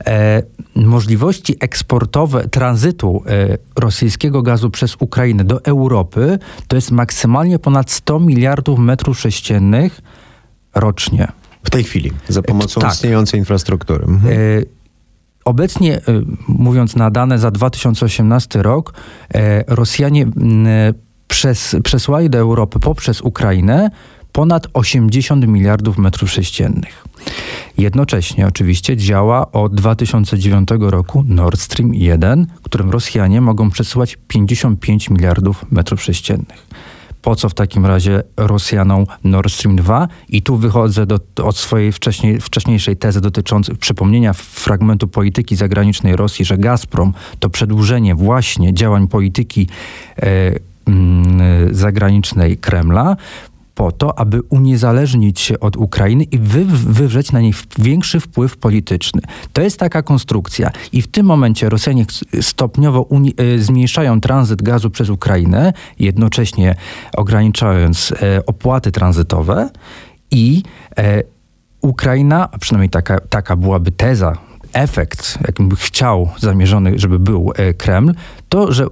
E, 0.07 0.43
możliwości 0.77 1.57
eksportowe 1.61 2.49
tranzytu 2.49 3.23
e, 3.27 3.59
rosyjskiego 3.81 4.43
gazu 4.43 4.71
przez 4.71 4.97
Ukrainę 4.99 5.45
do 5.45 5.65
Europy 5.65 6.39
to 6.69 6.77
jest 6.77 6.91
maksymalnie 6.91 7.59
ponad 7.59 7.91
100 7.91 8.21
miliardów 8.21 8.79
metrów 8.79 9.21
sześciennych 9.21 10.01
rocznie. 10.75 11.29
W 11.65 11.71
tej 11.71 11.85
chwili, 11.85 12.13
za 12.29 12.43
pomocą 12.43 12.81
tak. 12.81 12.93
istniejącej 12.93 13.41
infrastruktury. 13.41 14.05
Mhm. 14.05 14.35
Obecnie, 15.45 16.01
mówiąc 16.49 16.97
na 16.97 17.11
dane 17.11 17.39
za 17.39 17.51
2018 17.51 18.63
rok, 18.63 18.95
Rosjanie 19.67 20.27
przez, 21.35 21.77
przesłali 21.85 22.31
do 22.31 22.39
Europy 22.39 22.81
poprzez 22.81 23.21
Ukrainę 23.21 23.91
ponad 24.33 24.67
80 24.73 25.47
miliardów 25.47 25.99
metrów 25.99 26.31
sześciennych. 26.31 27.05
Jednocześnie 27.79 28.47
oczywiście 28.47 28.97
działa 28.97 29.53
od 29.53 29.75
2009 29.75 30.69
roku 30.79 31.25
Nord 31.29 31.61
Stream 31.61 31.95
1, 31.95 32.47
którym 32.63 32.91
Rosjanie 32.91 33.41
mogą 33.41 33.71
przesyłać 33.71 34.19
55 34.29 35.11
miliardów 35.11 35.65
metrów 35.71 36.03
sześciennych. 36.03 36.67
Po 37.23 37.37
co 37.37 37.49
w 37.49 37.55
takim 37.55 37.87
razie 37.87 38.23
Rosjanom 38.37 39.07
Nord 39.25 39.53
Stream 39.53 39.77
2? 39.77 40.09
I 40.29 40.43
tu 40.43 40.57
wychodzę 40.57 41.07
do, 41.07 41.19
od 41.43 41.57
swojej 41.57 41.93
wcześniej, 41.93 42.41
wcześniejszej 42.41 42.97
tezy 42.97 43.21
dotyczącej 43.21 43.77
przypomnienia 43.77 44.33
fragmentu 44.33 45.09
polityki 45.09 45.57
zagranicznej 45.57 46.17
Rosji, 46.17 46.45
że 46.45 46.59
Gazprom 46.59 47.15
to 47.39 47.51
przedłużenie 47.51 48.15
właśnie 48.15 48.75
działań 48.75 49.09
polityki 49.09 49.69
Mm, 50.17 50.74
zagranicznej 51.71 52.57
Kremla 52.57 53.17
po 53.75 53.93
to, 53.93 54.19
aby 54.19 54.43
uniezależnić 54.43 55.41
się 55.41 55.61
od 55.61 55.77
Ukrainy 55.77 56.25
i 56.25 56.39
wy, 56.39 56.65
wywrzeć 56.65 57.33
na 57.33 57.41
niej 57.41 57.55
większy 57.79 58.21
wpływ 58.21 58.57
polityczny. 58.57 59.23
To 59.53 59.63
jest 59.63 59.79
taka 59.79 60.03
konstrukcja. 60.03 60.71
I 60.93 61.03
w 61.03 61.07
tym 61.07 61.27
momencie 61.27 61.69
Rosjanie 61.69 62.05
stopniowo 62.41 63.09
y, 63.41 63.63
zmniejszają 63.63 64.21
tranzyt 64.21 64.63
gazu 64.63 64.91
przez 64.91 65.11
Ukrainę, 65.11 65.73
jednocześnie 65.99 66.75
ograniczając 67.17 68.13
e, 68.23 68.47
opłaty 68.47 68.93
tranzytowe 68.93 69.71
i 70.31 70.63
e, 70.99 71.23
Ukraina, 71.81 72.49
a 72.53 72.59
przynajmniej 72.59 72.91
taka, 72.91 73.21
taka 73.21 73.57
byłaby 73.57 73.93
teza 73.93 74.37
efekt, 74.73 75.39
jakim 75.47 75.71
chciał 75.77 76.29
zamierzony, 76.39 76.99
żeby 76.99 77.19
był 77.19 77.53
e, 77.57 77.75
Kreml, 77.75 78.15
to, 78.55 78.73
że 78.73 78.85
e, 78.85 78.89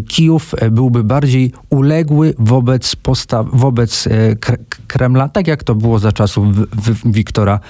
Kijów 0.00 0.54
e, 0.58 0.70
byłby 0.70 1.04
bardziej 1.04 1.52
uległy 1.70 2.34
wobec, 2.38 2.96
postaw, 2.96 3.46
wobec 3.52 4.08
Kremla, 4.86 5.28
tak 5.28 5.46
jak 5.46 5.64
to 5.64 5.74
było 5.74 5.98
za 5.98 6.12
czasów 6.12 6.46
Wiktora 7.04 7.60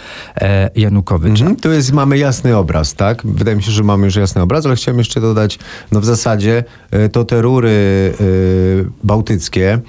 Janukowycza. 0.76 1.44
Mhm, 1.44 1.56
tu 1.56 1.72
jest, 1.72 1.92
mamy 1.92 2.18
jasny 2.18 2.56
obraz, 2.56 2.94
tak? 2.94 3.26
Wydaje 3.26 3.56
mi 3.56 3.62
się, 3.62 3.70
że 3.70 3.82
mamy 3.82 4.04
już 4.04 4.16
jasny 4.16 4.42
obraz, 4.42 4.66
ale 4.66 4.76
chciałem 4.76 4.98
jeszcze 4.98 5.20
dodać, 5.20 5.58
no 5.92 6.00
w 6.00 6.04
zasadzie 6.04 6.64
to 7.12 7.24
te 7.24 7.42
rury 7.42 8.14
bałtyckie 9.04 9.80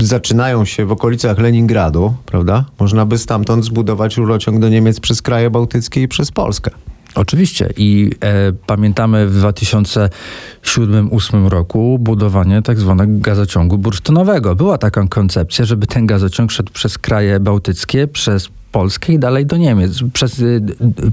zaczynają 0.00 0.64
się 0.64 0.86
w 0.86 0.92
okolicach 0.92 1.38
Leningradu, 1.38 2.14
prawda? 2.26 2.64
Można 2.80 3.06
by 3.06 3.18
stamtąd 3.18 3.64
zbudować 3.64 4.16
rurociąg 4.16 4.58
do 4.58 4.68
Niemiec 4.68 5.00
przez 5.00 5.22
kraje 5.22 5.50
bałtyckie 5.50 6.02
i 6.02 6.08
przez 6.08 6.30
Polskę. 6.30 6.70
Oczywiście 7.14 7.68
i 7.76 8.10
e, 8.20 8.52
pamiętamy 8.66 9.26
w 9.26 9.42
2007-2008 9.42 11.48
roku 11.48 11.98
budowanie 12.00 12.62
tak 12.62 12.78
zwanego 12.78 13.12
gazociągu 13.18 13.78
bursztynowego. 13.78 14.54
Była 14.54 14.78
taka 14.78 15.06
koncepcja, 15.08 15.64
żeby 15.64 15.86
ten 15.86 16.06
gazociąg 16.06 16.52
szedł 16.52 16.72
przez 16.72 16.98
kraje 16.98 17.40
bałtyckie, 17.40 18.06
przez 18.06 18.48
Polskę 18.72 19.12
i 19.12 19.18
dalej 19.18 19.46
do 19.46 19.56
Niemiec, 19.56 20.02
przez, 20.12 20.38
y, 20.38 20.62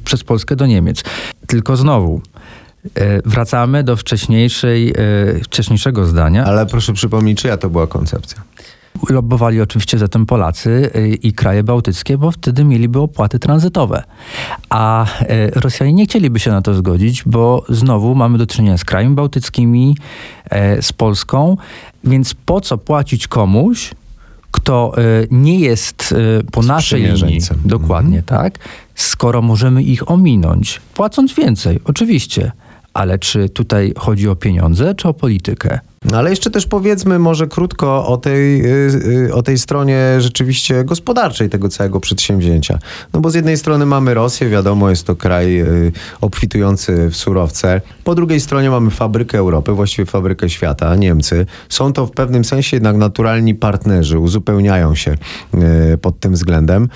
przez 0.04 0.24
Polskę 0.24 0.56
do 0.56 0.66
Niemiec. 0.66 1.04
Tylko 1.48 1.78
znowu, 1.78 2.22
e, 2.96 3.22
Wracamy 3.22 3.84
do 3.84 3.96
wcześniejszej, 3.96 4.90
e, 4.90 4.94
wcześniejszego 5.44 6.06
zdania. 6.06 6.46
Ale 6.46 6.66
proszę 6.66 6.94
przypomnieć, 6.94 7.42
czyja 7.42 7.58
to 7.58 7.70
była 7.70 7.88
koncepcja? 7.88 8.42
Lobbowali 9.10 9.62
oczywiście 9.62 9.98
za 9.98 10.08
tym 10.08 10.26
Polacy 10.26 10.90
y, 10.96 11.08
i 11.08 11.34
kraje 11.34 11.64
bałtyckie, 11.64 12.18
bo 12.18 12.32
wtedy 12.32 12.64
mieliby 12.64 13.00
opłaty 13.00 13.40
tranzytowe. 13.40 14.04
A 14.70 15.06
y, 15.06 15.52
Rosjanie 15.56 15.94
nie 15.94 16.06
chcieliby 16.06 16.40
się 16.40 16.52
na 16.52 16.62
to 16.62 16.74
zgodzić, 16.74 17.24
bo 17.26 17.66
znowu 17.70 18.16
mamy 18.16 18.38
do 18.38 18.48
czynienia 18.48 18.78
z 18.78 18.86
krajami 18.86 19.16
bałtyckimi, 19.16 19.98
y, 20.78 20.82
z 20.82 20.94
Polską, 20.94 21.58
więc 22.04 22.34
po 22.34 22.62
co 22.62 22.78
płacić 22.78 23.28
komuś, 23.28 23.92
kto 24.52 24.94
nie 25.32 25.60
jest 25.60 26.16
po 26.52 26.62
naszej 26.62 27.04
linii, 27.04 27.40
dokładnie 27.66 28.20
mhm. 28.20 28.44
tak, 28.44 28.60
skoro 28.96 29.42
możemy 29.42 29.84
ich 29.84 30.12
ominąć, 30.12 30.82
płacąc 30.94 31.34
więcej, 31.34 31.80
oczywiście. 31.86 32.52
Ale 32.94 33.20
czy 33.20 33.50
tutaj 33.50 33.94
chodzi 33.98 34.30
o 34.30 34.36
pieniądze, 34.36 34.96
czy 34.96 35.08
o 35.08 35.14
politykę? 35.14 35.80
No, 36.06 36.18
ale 36.18 36.30
jeszcze 36.30 36.52
też 36.52 36.68
powiedzmy 36.68 37.20
może 37.20 37.48
krótko 37.48 38.08
o 38.08 38.18
tej, 38.18 38.66
y, 38.66 39.28
y, 39.28 39.34
o 39.34 39.44
tej 39.44 39.58
stronie 39.58 40.16
rzeczywiście 40.20 40.84
gospodarczej 40.84 41.50
tego 41.50 41.70
całego 41.70 42.00
przedsięwzięcia. 42.00 42.80
No 43.14 43.20
bo 43.20 43.30
z 43.30 43.36
jednej 43.36 43.58
strony 43.58 43.86
mamy 43.86 44.14
Rosję, 44.14 44.50
wiadomo, 44.50 44.90
jest 44.90 45.08
to 45.08 45.16
kraj 45.16 45.62
y, 45.62 45.92
obfitujący 46.22 47.10
w 47.10 47.16
surowce. 47.16 47.82
Po 48.04 48.16
drugiej 48.16 48.40
stronie 48.40 48.70
mamy 48.70 48.92
fabrykę 48.92 49.38
Europy, 49.38 49.72
właściwie 49.72 50.06
fabrykę 50.06 50.50
świata, 50.50 50.96
Niemcy. 50.96 51.46
Są 51.70 51.94
to 51.94 52.08
w 52.08 52.12
pewnym 52.12 52.46
sensie 52.46 52.78
jednak 52.78 52.96
naturalni 52.96 53.56
partnerzy, 53.56 54.20
uzupełniają 54.20 54.96
się 54.96 55.16
pod 56.02 56.20
tym 56.20 56.34
względem. 56.34 56.90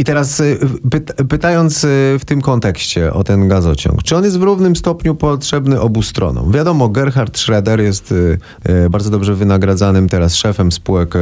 I 0.00 0.04
teraz 0.04 0.40
y, 0.40 0.58
pyta, 0.90 1.24
pytając 1.24 1.84
y, 1.84 2.16
w 2.20 2.24
tym 2.24 2.40
kontekście 2.40 3.12
o 3.12 3.24
ten 3.24 3.48
gazociąg, 3.48 4.02
czy 4.02 4.16
on 4.16 4.24
jest 4.24 4.38
w 4.38 4.42
równym 4.42 4.76
stopniu 4.76 5.14
potrzebny 5.14 5.80
obu 5.80 6.02
stronom? 6.02 6.52
Wiadomo, 6.52 6.88
Gerhard 6.88 7.38
Schroeder 7.38 7.80
jest 7.80 8.12
y, 8.12 8.38
bardzo 8.90 9.10
dobrze 9.10 9.34
wynagradzanym 9.34 10.08
teraz 10.08 10.34
szefem 10.34 10.72
spółek 10.72 11.14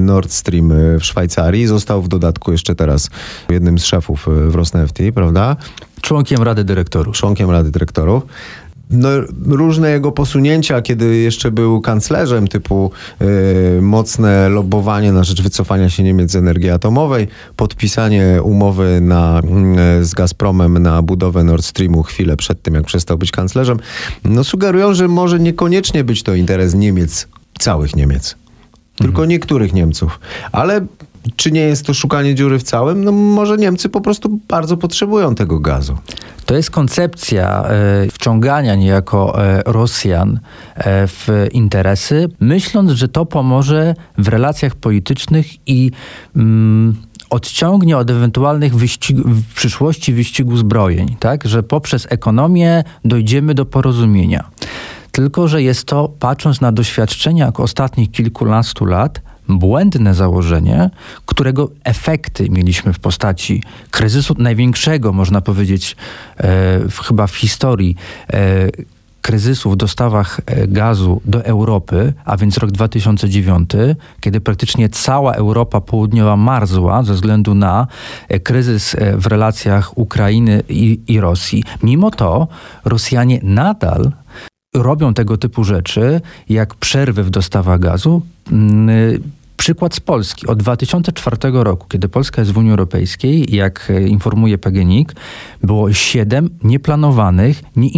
Nord 0.00 0.32
Stream 0.32 0.72
w 1.00 1.04
Szwajcarii. 1.04 1.66
Został 1.66 2.02
w 2.02 2.08
dodatku 2.08 2.52
jeszcze 2.52 2.74
teraz 2.74 3.10
jednym 3.50 3.78
z 3.78 3.84
szefów 3.84 4.26
w 4.48 4.54
Rosnefti, 4.54 5.12
prawda? 5.12 5.56
Członkiem 6.00 6.42
Rady 6.42 6.64
Dyrektorów. 6.64 7.16
Członkiem 7.16 7.50
Rady 7.50 7.70
Dyrektorów 7.70 8.22
no, 8.92 9.08
różne 9.46 9.90
jego 9.90 10.12
posunięcia, 10.12 10.82
kiedy 10.82 11.16
jeszcze 11.16 11.50
był 11.50 11.80
kanclerzem, 11.80 12.48
typu 12.48 12.90
y, 13.22 13.82
mocne 13.82 14.48
lobbowanie 14.48 15.12
na 15.12 15.24
rzecz 15.24 15.42
wycofania 15.42 15.90
się 15.90 16.02
Niemiec 16.02 16.30
z 16.30 16.36
energii 16.36 16.70
atomowej, 16.70 17.28
podpisanie 17.56 18.40
umowy 18.42 18.98
na, 19.00 19.40
y, 20.00 20.04
z 20.04 20.14
Gazpromem 20.14 20.78
na 20.78 21.02
budowę 21.02 21.44
Nord 21.44 21.64
Streamu 21.64 22.02
chwilę 22.02 22.36
przed 22.36 22.62
tym, 22.62 22.74
jak 22.74 22.84
przestał 22.84 23.18
być 23.18 23.30
kanclerzem, 23.30 23.78
no 24.24 24.44
sugerują, 24.44 24.94
że 24.94 25.08
może 25.08 25.40
niekoniecznie 25.40 26.04
być 26.04 26.22
to 26.22 26.34
interes 26.34 26.74
Niemiec, 26.74 27.28
całych 27.58 27.96
Niemiec, 27.96 28.36
tylko 28.96 29.22
mhm. 29.22 29.28
niektórych 29.28 29.72
Niemców. 29.72 30.20
Ale 30.52 30.86
czy 31.36 31.52
nie 31.52 31.60
jest 31.60 31.86
to 31.86 31.94
szukanie 31.94 32.34
dziury 32.34 32.58
w 32.58 32.62
całym? 32.62 33.04
No 33.04 33.12
może 33.12 33.56
Niemcy 33.56 33.88
po 33.88 34.00
prostu 34.00 34.40
bardzo 34.48 34.76
potrzebują 34.76 35.34
tego 35.34 35.60
gazu. 35.60 35.98
To 36.46 36.54
jest 36.54 36.70
koncepcja 36.70 37.64
e, 37.64 38.06
wciągania 38.12 38.74
niejako 38.74 39.44
e, 39.44 39.62
Rosjan 39.66 40.40
e, 40.74 41.06
w 41.06 41.28
interesy, 41.52 42.28
myśląc, 42.40 42.90
że 42.90 43.08
to 43.08 43.26
pomoże 43.26 43.94
w 44.18 44.28
relacjach 44.28 44.74
politycznych 44.74 45.46
i 45.68 45.90
mm, 46.36 46.96
odciągnie 47.30 47.96
od 47.96 48.10
ewentualnych 48.10 48.74
w 48.74 49.54
przyszłości 49.54 50.12
wyścigu 50.12 50.56
zbrojeń, 50.56 51.16
tak? 51.20 51.48
że 51.48 51.62
poprzez 51.62 52.06
ekonomię 52.10 52.84
dojdziemy 53.04 53.54
do 53.54 53.64
porozumienia. 53.64 54.50
Tylko, 55.12 55.48
że 55.48 55.62
jest 55.62 55.84
to, 55.84 56.08
patrząc 56.18 56.60
na 56.60 56.72
doświadczenia 56.72 57.52
ostatnich 57.54 58.10
kilkunastu 58.10 58.84
lat, 58.84 59.20
błędne 59.58 60.14
założenie, 60.14 60.90
którego 61.26 61.70
efekty 61.84 62.50
mieliśmy 62.50 62.92
w 62.92 62.98
postaci 62.98 63.62
kryzysu 63.90 64.34
największego, 64.38 65.12
można 65.12 65.40
powiedzieć, 65.40 65.96
e, 66.36 66.44
w, 66.88 66.98
chyba 66.98 67.26
w 67.26 67.36
historii. 67.36 67.96
E, 68.32 68.68
kryzysu 69.22 69.70
w 69.70 69.76
dostawach 69.76 70.40
e, 70.46 70.66
gazu 70.68 71.20
do 71.24 71.44
Europy, 71.44 72.12
a 72.24 72.36
więc 72.36 72.58
rok 72.58 72.70
2009, 72.70 73.70
kiedy 74.20 74.40
praktycznie 74.40 74.88
cała 74.88 75.32
Europa 75.34 75.80
Południowa 75.80 76.36
marzła 76.36 77.02
ze 77.02 77.14
względu 77.14 77.54
na 77.54 77.86
e, 78.28 78.40
kryzys 78.40 78.96
w 79.16 79.26
relacjach 79.26 79.98
Ukrainy 79.98 80.62
i, 80.68 81.00
i 81.08 81.20
Rosji. 81.20 81.64
Mimo 81.82 82.10
to 82.10 82.48
Rosjanie 82.84 83.40
nadal 83.42 84.12
robią 84.74 85.14
tego 85.14 85.36
typu 85.36 85.64
rzeczy, 85.64 86.20
jak 86.48 86.74
przerwy 86.74 87.24
w 87.24 87.30
dostawach 87.30 87.80
gazu. 87.80 88.22
Przykład 89.62 89.94
z 89.94 90.00
Polski. 90.00 90.46
Od 90.46 90.58
2004 90.58 91.36
roku, 91.52 91.86
kiedy 91.88 92.08
Polska 92.08 92.40
jest 92.42 92.52
w 92.52 92.56
Unii 92.56 92.70
Europejskiej, 92.70 93.54
jak 93.54 93.90
e, 93.90 94.02
informuje 94.02 94.58
PGNiG, 94.58 95.14
było 95.62 95.92
siedem 95.92 96.50
nieplanowanych, 96.64 97.62
nie 97.76 97.88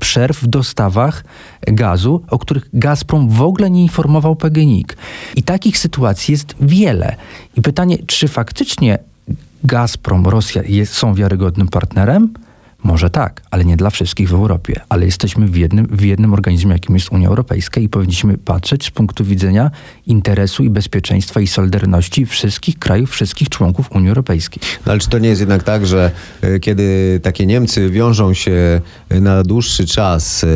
przerw 0.00 0.42
w 0.42 0.46
dostawach 0.46 1.24
gazu, 1.66 2.22
o 2.30 2.38
których 2.38 2.68
Gazprom 2.72 3.28
w 3.28 3.42
ogóle 3.42 3.70
nie 3.70 3.82
informował 3.82 4.36
PGNiG. 4.36 4.96
I 5.36 5.42
takich 5.42 5.78
sytuacji 5.78 6.32
jest 6.32 6.54
wiele. 6.60 7.16
I 7.56 7.62
pytanie, 7.62 7.98
czy 8.06 8.28
faktycznie 8.28 8.98
Gazprom, 9.64 10.26
Rosja 10.26 10.62
jest, 10.66 10.94
są 10.94 11.14
wiarygodnym 11.14 11.68
partnerem? 11.68 12.34
Może 12.86 13.10
tak, 13.10 13.42
ale 13.50 13.64
nie 13.64 13.76
dla 13.76 13.90
wszystkich 13.90 14.28
w 14.28 14.32
Europie. 14.32 14.80
Ale 14.88 15.04
jesteśmy 15.04 15.46
w 15.46 15.56
jednym, 15.56 15.86
w 15.86 16.04
jednym 16.04 16.34
organizmie, 16.34 16.72
jakim 16.72 16.94
jest 16.94 17.12
Unia 17.12 17.28
Europejska 17.28 17.80
i 17.80 17.88
powinniśmy 17.88 18.38
patrzeć 18.38 18.86
z 18.86 18.90
punktu 18.90 19.24
widzenia 19.24 19.70
interesu 20.06 20.64
i 20.64 20.70
bezpieczeństwa 20.70 21.40
i 21.40 21.46
solidarności 21.46 22.26
wszystkich 22.26 22.78
krajów, 22.78 23.10
wszystkich 23.10 23.48
członków 23.48 23.92
Unii 23.92 24.08
Europejskiej. 24.08 24.62
No, 24.86 24.92
ale 24.92 25.00
czy 25.00 25.08
to 25.08 25.18
nie 25.18 25.28
jest 25.28 25.40
jednak 25.40 25.62
tak, 25.62 25.86
że 25.86 26.10
y, 26.44 26.60
kiedy 26.60 27.20
takie 27.22 27.46
Niemcy 27.46 27.90
wiążą 27.90 28.34
się 28.34 28.80
na 29.10 29.42
dłuższy 29.42 29.86
czas 29.86 30.44
y, 30.44 30.46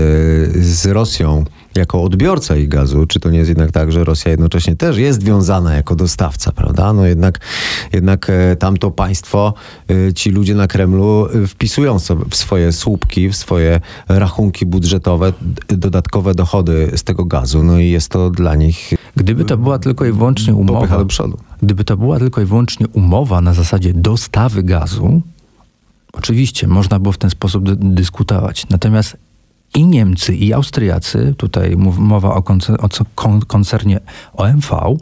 z 0.61 0.87
Rosją, 0.87 1.45
jako 1.75 2.03
odbiorca 2.03 2.57
ich 2.57 2.69
gazu, 2.69 3.07
czy 3.07 3.21
to 3.21 3.31
nie 3.31 3.39
jest 3.39 3.49
jednak 3.49 3.73
tak, 3.73 3.93
że 3.93 4.05
Rosja 4.05 4.31
jednocześnie 4.31 4.77
też 4.77 4.97
jest 4.97 5.23
wiązana 5.23 5.75
jako 5.75 5.97
dostawca, 5.97 6.53
prawda? 6.53 6.93
No 6.93 7.07
jednak, 7.07 7.41
jednak 7.93 8.31
e, 8.31 8.57
tamto 8.57 8.91
państwo, 8.91 9.55
e, 9.91 10.13
ci 10.13 10.31
ludzie 10.31 10.55
na 10.55 10.67
Kremlu 10.67 11.27
e, 11.27 11.47
wpisują 11.47 11.99
sobie 11.99 12.25
w 12.31 12.37
swoje 12.37 12.73
słupki, 12.73 13.29
w 13.29 13.37
swoje 13.37 13.81
rachunki 14.09 14.67
budżetowe 14.67 15.33
dodatkowe 15.69 16.35
dochody 16.35 16.91
z 16.97 17.05
tego 17.05 17.25
gazu, 17.25 17.63
no 17.63 17.79
i 17.79 17.91
jest 17.91 18.09
to 18.09 18.31
dla 18.31 18.55
nich... 18.55 18.95
Gdyby 19.17 19.45
to 19.45 19.57
była 19.57 19.79
tylko 19.79 20.05
i 20.05 20.13
wyłącznie 20.13 20.55
umowa, 20.55 20.99
do 20.99 21.07
przodu. 21.07 21.39
gdyby 21.63 21.85
to 21.85 21.97
była 21.97 22.19
tylko 22.19 22.41
i 22.41 22.45
wyłącznie 22.45 22.89
umowa 22.89 23.41
na 23.41 23.55
zasadzie 23.55 23.93
dostawy 23.95 24.63
gazu, 24.63 25.23
Oczywiście, 26.13 26.67
można 26.67 26.99
było 26.99 27.13
w 27.13 27.19
ten 27.19 27.31
sposób 27.31 27.75
dyskutować. 27.75 28.67
Natomiast 28.71 29.17
i 29.75 29.87
Niemcy, 29.87 30.35
i 30.35 30.53
Austriacy, 30.53 31.35
tutaj 31.37 31.77
mowa 31.99 32.35
o, 32.35 32.43
koncernie 33.47 34.01
OMV, 34.33 34.97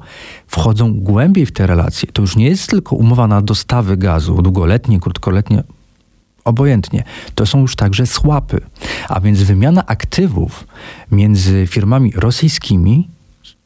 wchodzą 0.47 0.95
głębiej 0.95 1.47
w 1.47 1.53
te 1.53 1.67
relacje. 1.67 2.09
To 2.13 2.23
już 2.23 2.37
nie 2.37 2.49
jest 2.49 2.71
tylko 2.71 2.97
umowa 2.97 3.27
na 3.27 3.43
dostawy 3.43 3.97
gazu, 3.97 4.43
długoletnie, 4.43 5.01
krótkoletnie, 5.01 5.63
obojętnie. 6.45 7.05
To 7.35 7.47
są 7.47 7.61
już 7.61 7.77
także 7.77 8.07
słapy. 8.07 8.61
A 9.09 9.21
więc 9.21 9.43
wymiana 9.43 9.87
aktywów 9.87 10.67
między 11.11 11.67
firmami 11.67 12.13
rosyjskimi 12.17 13.09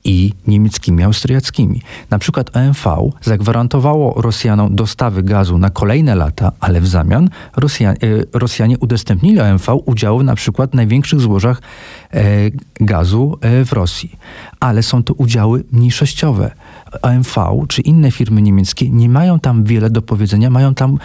i 0.04 0.32
niemieckimi, 0.46 1.02
austriackimi. 1.02 1.82
Na 2.10 2.18
przykład 2.18 2.56
OMV 2.56 3.10
zagwarantowało 3.22 4.22
Rosjanom 4.22 4.74
dostawy 4.74 5.22
gazu 5.22 5.58
na 5.58 5.70
kolejne 5.70 6.14
lata, 6.14 6.52
ale 6.60 6.80
w 6.80 6.86
zamian 6.86 7.30
Rosjanie, 7.56 7.96
Rosjanie 8.32 8.78
udostępnili 8.78 9.40
OMV 9.40 9.68
udziały 9.86 10.24
na 10.24 10.34
przykład 10.34 10.70
w 10.70 10.74
największych 10.74 11.20
złożach 11.20 11.62
e, 12.10 12.22
gazu 12.80 13.38
e, 13.40 13.64
w 13.64 13.72
Rosji. 13.72 14.16
Ale 14.60 14.82
są 14.82 15.02
to 15.02 15.14
udziały 15.14 15.64
mniejszościowe. 15.72 16.50
OMV 17.02 17.64
czy 17.68 17.82
inne 17.82 18.10
firmy 18.10 18.42
niemieckie 18.42 18.90
nie 18.90 19.08
mają 19.08 19.40
tam 19.40 19.64
wiele 19.64 19.90
do 19.90 20.02
powiedzenia, 20.02 20.50
mają 20.50 20.74
tam 20.74 20.98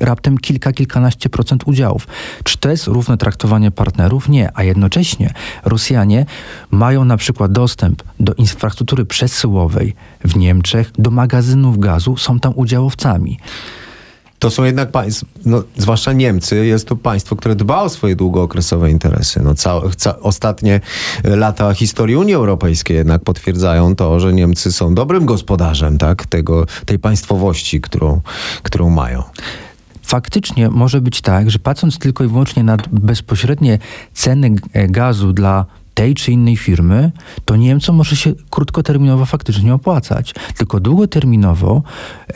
raptem 0.00 0.38
kilka, 0.38 0.72
kilkanaście 0.72 1.28
procent 1.28 1.62
udziałów. 1.66 2.06
Czy 2.44 2.58
to 2.58 2.70
jest 2.70 2.86
równe 2.86 3.16
traktowanie 3.16 3.70
partnerów? 3.70 4.28
Nie. 4.28 4.50
A 4.54 4.62
jednocześnie 4.62 5.34
Rosjanie 5.64 6.26
mają 6.70 7.04
na 7.04 7.16
przykład 7.16 7.52
dostęp 7.52 8.02
do 8.20 8.34
infrastruktury 8.34 9.04
przesyłowej 9.04 9.94
w 10.24 10.36
Niemczech, 10.36 10.92
do 10.98 11.10
magazynów 11.10 11.78
gazu, 11.78 12.16
są 12.16 12.40
tam 12.40 12.52
udziałowcami. 12.56 13.38
To 14.40 14.50
są 14.50 14.64
jednak 14.64 14.90
państwa, 14.90 15.26
no, 15.44 15.62
zwłaszcza 15.76 16.12
Niemcy, 16.12 16.66
jest 16.66 16.88
to 16.88 16.96
państwo, 16.96 17.36
które 17.36 17.56
dba 17.56 17.82
o 17.82 17.88
swoje 17.88 18.16
długookresowe 18.16 18.90
interesy. 18.90 19.40
No, 19.44 19.54
ca, 19.54 19.80
ca, 19.96 20.20
ostatnie 20.20 20.80
lata 21.24 21.74
historii 21.74 22.16
Unii 22.16 22.34
Europejskiej 22.34 22.96
jednak 22.96 23.24
potwierdzają 23.24 23.96
to, 23.96 24.20
że 24.20 24.32
Niemcy 24.32 24.72
są 24.72 24.94
dobrym 24.94 25.26
gospodarzem 25.26 25.98
tak, 25.98 26.26
tego, 26.26 26.66
tej 26.86 26.98
państwowości, 26.98 27.80
którą, 27.80 28.20
którą 28.62 28.90
mają 28.90 29.22
faktycznie 30.10 30.68
może 30.68 31.00
być 31.00 31.20
tak, 31.20 31.50
że 31.50 31.58
patrząc 31.58 31.98
tylko 31.98 32.24
i 32.24 32.28
wyłącznie 32.28 32.62
na 32.64 32.76
bezpośrednie 32.92 33.78
ceny 34.14 34.50
e, 34.72 34.88
gazu 34.88 35.32
dla 35.32 35.66
tej 35.94 36.14
czy 36.14 36.32
innej 36.32 36.56
firmy, 36.56 37.12
to 37.44 37.56
Niemcom 37.56 37.96
może 37.96 38.16
się 38.16 38.32
krótkoterminowo 38.50 39.24
faktycznie 39.24 39.74
opłacać. 39.74 40.34
Tylko 40.56 40.80
długoterminowo 40.80 41.82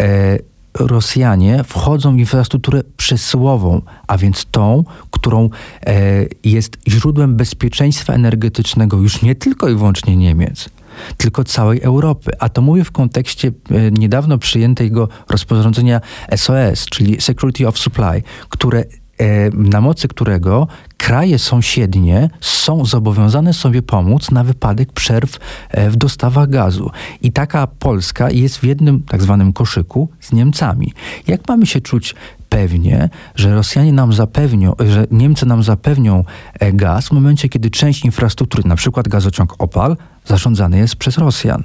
e, 0.01 0.39
Rosjanie 0.75 1.65
wchodzą 1.65 2.17
w 2.17 2.19
infrastrukturę 2.19 2.83
przesyłową, 2.97 3.83
a 4.07 4.19
więc 4.19 4.47
tą, 4.51 4.85
którą 5.11 5.51
e, 5.87 6.27
jest 6.45 6.79
źródłem 6.89 7.37
bezpieczeństwa 7.37 8.13
energetycznego 8.13 8.97
już 8.97 9.23
nie 9.23 9.35
tylko 9.35 9.69
i 9.69 9.75
wyłącznie 9.75 10.17
Niemiec, 10.17 10.69
tylko 11.17 11.45
całej 11.45 11.81
Europy. 11.83 12.31
A 12.39 12.49
to 12.49 12.63
mówię 12.63 12.85
w 12.85 12.93
kontekście 12.93 13.49
e, 13.49 13.91
niedawno 13.91 14.39
przyjętego 14.39 15.09
rozporządzenia 15.31 16.01
SOS, 16.37 16.87
czyli 16.87 17.21
Security 17.21 17.69
of 17.69 17.79
Supply, 17.79 18.23
które 18.49 18.79
e, 18.79 19.51
na 19.51 19.81
mocy 19.81 20.09
którego 20.09 20.69
kraje 20.97 21.39
sąsiednie 21.39 22.31
są 22.41 22.85
zobowiązane 22.85 23.53
sobie 23.53 23.83
pomóc 23.83 24.31
na 24.31 24.45
wypadek 24.45 24.93
przerw 24.93 25.39
e, 25.71 25.91
w 25.91 25.97
dostawach 25.97 26.49
gazu. 26.49 26.91
I 27.23 27.33
taka 27.33 27.67
Polska 27.67 28.31
jest 28.31 28.59
w 28.59 28.65
jednym 28.65 29.03
tak 29.03 29.23
zwanym 29.23 29.53
koszyku 29.53 30.09
z 30.21 30.33
Niemcami. 30.33 30.93
Jak 31.27 31.49
mamy 31.49 31.67
się 31.67 31.81
czuć 31.81 32.15
pewnie, 32.55 33.09
że 33.35 33.55
Rosjanie 33.55 33.93
nam 33.93 34.13
zapewnią, 34.13 34.75
że 34.87 35.07
Niemcy 35.11 35.47
nam 35.47 35.63
zapewnią 35.63 36.25
gaz 36.73 37.09
w 37.09 37.13
momencie, 37.13 37.49
kiedy 37.49 37.71
część 37.71 38.05
infrastruktury, 38.05 38.69
na 38.69 38.77
przykład 38.77 39.09
gazociąg 39.09 39.55
Opal, 39.59 39.97
zarządzany 40.27 40.79
jest 40.79 40.97
przez 40.97 41.19
Rosjan. 41.19 41.65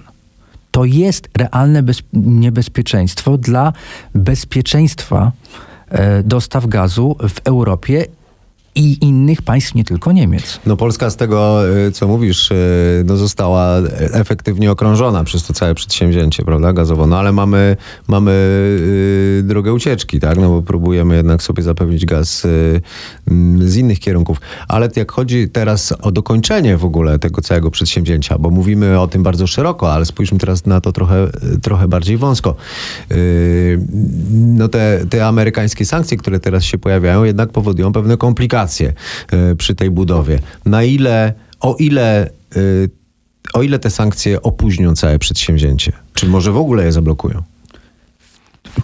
To 0.72 0.86
jest 0.86 1.30
realne 1.38 1.84
bez, 1.84 2.02
niebezpieczeństwo 2.14 3.38
dla 3.38 3.74
bezpieczeństwa 4.16 5.32
e, 5.90 6.24
dostaw 6.24 6.68
gazu 6.68 7.16
w 7.30 7.40
Europie 7.44 8.06
i 8.80 9.06
innych 9.06 9.42
państw, 9.42 9.76
nie 9.76 9.84
tylko 9.84 10.12
Niemiec. 10.12 10.60
No 10.66 10.78
Polska 10.78 11.10
z 11.10 11.16
tego, 11.16 11.70
y, 11.88 11.92
co 11.92 12.08
mówisz, 12.08 12.52
y, 12.52 13.04
no 13.06 13.18
została 13.18 13.78
efektywnie 14.14 14.72
okrążona 14.72 15.24
przez 15.24 15.44
to 15.44 15.54
całe 15.54 15.76
przedsięwzięcie, 15.76 16.44
prawda, 16.44 16.74
gazowo. 16.74 17.08
No 17.08 17.20
ale 17.20 17.32
mamy, 17.32 17.78
mamy 18.08 18.32
y, 18.32 19.44
drogę 19.44 19.74
ucieczki, 19.74 20.20
tak, 20.20 20.38
no 20.38 20.50
bo 20.50 20.62
próbujemy 20.62 21.16
jednak 21.16 21.44
sobie 21.44 21.64
zapewnić 21.64 22.06
gaz 22.06 22.48
z 23.60 23.76
innych 23.76 24.00
kierunków. 24.00 24.42
Ale 24.68 24.90
jak 24.96 25.12
chodzi 25.12 25.50
teraz 25.50 25.94
o 26.02 26.12
dokończenie 26.12 26.78
w 26.78 26.86
ogóle 26.86 27.20
tego 27.20 27.42
całego 27.42 27.72
przedsięwzięcia, 27.72 28.38
bo 28.38 28.50
mówimy 28.50 29.00
o 29.00 29.08
tym 29.08 29.24
bardzo 29.24 29.48
szeroko, 29.48 29.94
ale 29.94 30.06
spójrzmy 30.06 30.40
teraz 30.40 30.66
na 30.66 30.82
to 30.82 30.92
trochę, 30.92 31.28
trochę 31.62 31.88
bardziej 31.88 32.18
wąsko. 32.18 32.56
No 34.32 34.68
te, 34.68 35.06
te 35.10 35.28
amerykańskie 35.28 35.86
sankcje, 35.86 36.18
które 36.18 36.40
teraz 36.40 36.64
się 36.64 36.78
pojawiają, 36.78 37.24
jednak 37.24 37.50
powodują 37.50 37.94
pewne 37.94 38.18
komplikacje 38.18 38.69
E, 39.32 39.56
przy 39.56 39.76
tej 39.76 39.92
budowie. 39.92 40.40
Na 40.66 40.84
ile, 40.84 41.34
o 41.60 41.76
ile, 41.80 42.30
e, 42.56 42.60
o 43.54 43.64
ile 43.64 43.80
te 43.80 43.90
sankcje 43.90 44.42
opóźnią 44.42 44.96
całe 44.96 45.20
przedsięwzięcie? 45.20 45.92
Czy 46.14 46.28
może 46.28 46.52
w 46.52 46.58
ogóle 46.58 46.86
je 46.86 46.92
zablokują? 46.92 47.44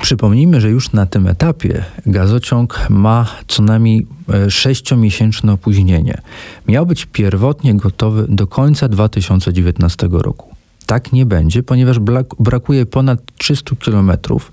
Przypomnijmy, 0.02 0.62
że 0.62 0.69
już 0.69 0.93
na 0.93 1.06
tym 1.06 1.28
etapie 1.28 1.84
gazociąg 2.06 2.80
ma 2.89 3.36
co 3.48 3.63
najmniej 3.63 4.08
e, 4.34 4.52
sześciomiesięczne 4.52 5.54
opóźnienie. 5.54 6.21
Miał 6.67 6.86
być 6.86 7.06
pierwotnie 7.06 7.76
gotowy 7.76 8.26
do 8.30 8.48
końca 8.48 8.88
2019 8.88 10.08
roku. 10.12 10.56
Tak 10.86 11.13
nie 11.13 11.26
będzie, 11.26 11.63
ponieważ 11.63 12.00
brakuje 12.39 12.86
ponad 12.86 13.19
300 13.38 13.76
kilometrów 13.76 14.52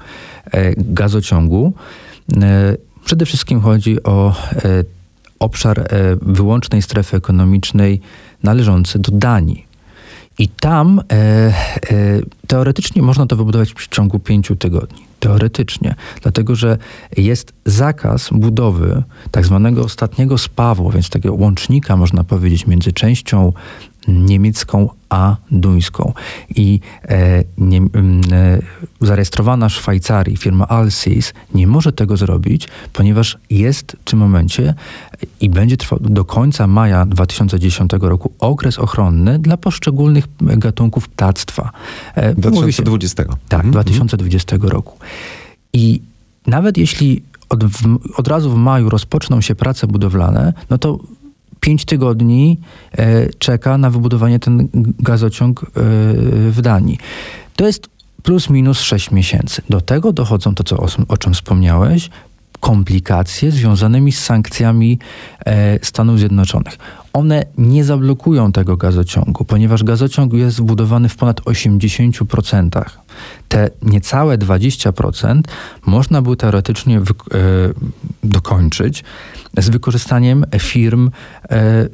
gazociągu. 0.77 1.73
Przede 3.05 3.27
wszystkim 3.27 3.61
chodzi 3.61 4.03
o 4.03 4.35
obszar 5.43 5.81
e, 5.81 5.87
wyłącznej 6.23 6.83
strefy 6.83 7.17
ekonomicznej 7.17 8.01
należący 8.43 8.99
do 8.99 9.13
Danii. 9.13 9.67
I 10.39 10.49
tam 10.49 11.01
e, 11.01 11.03
e, 11.15 11.53
teoretycznie 12.47 13.03
można 13.03 13.27
to 13.27 13.37
wybudować 13.37 13.73
w 13.73 13.89
ciągu 13.89 14.19
pięciu 14.19 14.57
tygodni. 14.57 15.03
Teoretycznie, 15.21 15.95
dlatego 16.23 16.55
że 16.55 16.79
jest 17.17 17.53
zakaz 17.67 18.29
budowy 18.33 19.03
tak 19.31 19.47
zwanego 19.47 19.85
ostatniego 19.85 20.39
spawu, 20.39 20.91
więc 20.91 21.11
takiego 21.11 21.35
łącznika, 21.35 21.97
można 21.97 22.25
powiedzieć, 22.25 22.67
między 22.67 22.93
częścią 22.93 23.53
niemiecką 24.09 24.89
a 25.09 25.37
duńską. 25.51 26.13
I 26.57 26.81
e, 27.05 27.45
nie, 27.59 27.79
e, 27.79 27.83
zarejestrowana 29.01 29.69
w 29.69 29.73
Szwajcarii 29.73 30.37
firma 30.37 30.69
Alsys 30.69 31.33
nie 31.55 31.67
może 31.67 31.93
tego 31.93 32.17
zrobić, 32.17 32.69
ponieważ 32.93 33.39
jest 33.51 33.97
w 34.05 34.11
tym 34.11 34.19
momencie 34.19 34.75
i 35.41 35.51
będzie 35.51 35.77
trwał 35.77 35.99
do 36.01 36.25
końca 36.25 36.67
maja 36.67 37.07
2010 37.07 37.91
roku 38.01 38.33
okres 38.39 38.79
ochronny 38.79 39.39
dla 39.39 39.57
poszczególnych 39.57 40.25
gatunków 40.41 41.09
ptactwa. 41.09 41.71
E, 42.15 42.35
2020. 42.35 43.23
Się, 43.23 43.29
tak, 43.49 43.65
mhm. 43.65 43.73
2020 43.73 44.57
roku. 44.61 44.99
I 45.73 46.03
nawet 46.47 46.79
jeśli 46.79 47.23
od, 47.49 47.65
w, 47.65 47.99
od 48.17 48.29
razu 48.29 48.51
w 48.51 48.57
maju 48.57 48.89
rozpoczną 48.89 49.41
się 49.41 49.55
prace 49.55 49.87
budowlane, 49.87 50.53
no 50.71 50.79
to 50.79 50.99
pięć 51.63 51.85
tygodni 51.85 52.61
e, 52.93 53.29
czeka 53.39 53.79
na 53.79 53.91
wybudowanie 53.91 54.39
ten 54.39 54.69
gazociąg 54.99 55.63
e, 55.63 55.67
w 56.51 56.59
Danii. 56.63 56.99
To 57.57 57.67
jest 57.67 57.89
plus 58.23 58.51
minus 58.51 58.81
6 58.81 59.11
miesięcy. 59.11 59.63
Do 59.71 59.81
tego 59.81 60.13
dochodzą 60.13 60.55
to, 60.55 60.65
co, 60.65 60.77
o, 60.77 60.87
o 61.09 61.17
czym 61.17 61.35
wspomniałeś, 61.35 62.11
komplikacje 62.61 63.51
związanymi 63.51 64.13
z 64.13 64.25
sankcjami 64.25 64.99
e, 65.47 65.79
Stanów 65.87 66.19
Zjednoczonych. 66.19 66.79
One 67.13 67.45
nie 67.59 67.85
zablokują 67.85 68.53
tego 68.53 68.77
gazociągu, 68.77 69.45
ponieważ 69.45 69.85
gazociąg 69.85 70.33
jest 70.33 70.57
zbudowany 70.57 71.09
w 71.09 71.17
ponad 71.17 71.41
80%. 71.41 72.85
Te 73.49 73.71
niecałe 73.83 74.39
20% 74.39 75.41
można 75.87 76.23
było 76.23 76.37
teoretycznie 76.37 76.99
e, 76.99 77.03
dokończyć 78.25 79.05
z 79.59 79.69
wykorzystaniem 79.69 80.45
firm 80.59 81.11
e, 81.51 81.89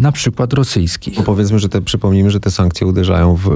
na 0.00 0.12
przykład 0.12 0.52
rosyjskich. 0.52 1.16
Bo 1.16 1.22
powiedzmy, 1.22 1.58
że 1.58 1.68
te, 1.68 1.80
przypomnijmy, 1.80 2.30
że 2.30 2.40
te 2.40 2.50
sankcje 2.50 2.86
uderzają 2.86 3.36
w, 3.36 3.48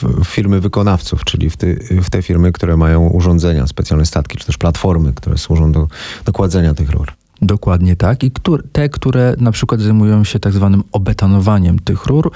w 0.00 0.24
firmy 0.24 0.60
wykonawców, 0.60 1.24
czyli 1.24 1.50
w, 1.50 1.56
ty, 1.56 1.86
w, 2.02 2.10
te 2.10 2.22
firmy, 2.22 2.52
które 2.52 2.76
mają 2.76 3.06
urządzenia, 3.08 3.66
specjalne 3.66 4.06
statki, 4.06 4.38
czy 4.38 4.46
też 4.46 4.58
platformy, 4.58 5.12
które 5.12 5.38
służą 5.38 5.72
do, 5.72 5.88
do 6.24 6.32
kładzenia 6.32 6.74
tych 6.74 6.90
rur. 6.90 7.12
Dokładnie 7.42 7.96
tak. 7.96 8.24
I 8.24 8.30
które, 8.30 8.62
te, 8.72 8.88
które 8.88 9.34
na 9.38 9.52
przykład 9.52 9.80
zajmują 9.80 10.24
się 10.24 10.38
tak 10.38 10.52
zwanym 10.52 10.82
obetanowaniem 10.92 11.78
tych 11.78 12.06
rur, 12.06 12.30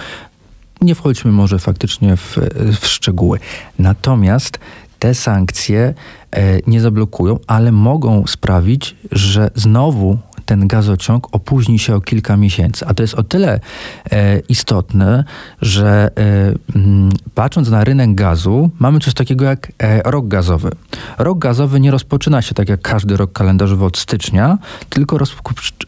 nie 0.81 0.95
wchodźmy 0.95 1.33
może 1.33 1.59
faktycznie 1.59 2.17
w, 2.17 2.37
w 2.81 2.87
szczegóły. 2.87 3.39
Natomiast 3.79 4.59
te 4.99 5.15
sankcje 5.15 5.95
e, 6.31 6.59
nie 6.67 6.81
zablokują, 6.81 7.39
ale 7.47 7.73
mogą 7.73 8.27
sprawić, 8.27 8.97
że 9.13 9.51
znowu 9.55 10.19
ten 10.49 10.69
gazociąg 10.69 11.29
opóźni 11.33 11.79
się 11.79 11.95
o 11.95 12.01
kilka 12.01 12.37
miesięcy. 12.37 12.87
A 12.87 12.95
to 12.95 13.03
jest 13.03 13.15
o 13.15 13.23
tyle 13.23 13.61
e, 14.13 14.39
istotne, 14.39 15.25
że 15.63 16.11
e, 16.17 16.77
m, 16.77 17.11
patrząc 17.35 17.71
na 17.71 17.85
rynek 17.85 18.15
gazu, 18.15 18.71
mamy 18.79 19.01
coś 19.01 19.15
takiego 19.15 19.45
jak 19.45 19.73
e, 19.79 20.11
rok 20.11 20.29
gazowy. 20.29 20.71
Rok 21.19 21.39
gazowy 21.39 21.81
nie 21.81 21.91
rozpoczyna 21.91 22.43
się 22.43 22.55
tak 22.55 22.69
jak 22.69 22.81
każdy 22.81 23.17
rok 23.17 23.33
kalendarzowy 23.33 23.85
od 23.85 23.99
stycznia, 23.99 24.59
tylko 24.89 25.19
roz, 25.19 25.37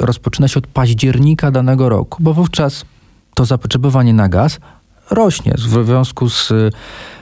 rozpoczyna 0.01 0.49
się 0.49 0.59
od 0.59 0.67
października 0.67 1.51
danego 1.51 1.89
roku, 1.89 2.23
bo 2.23 2.35
wówczas 2.35 2.85
to 3.35 3.45
zapotrzebowanie 3.45 4.13
na 4.13 4.29
gaz 4.29 4.61
rośnie 5.11 5.55
w 5.59 5.87
związku 5.87 6.31
z 6.31 6.53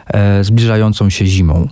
e, 0.06 0.44
zbliżającą 0.44 1.10
się 1.10 1.26
zimą. 1.26 1.68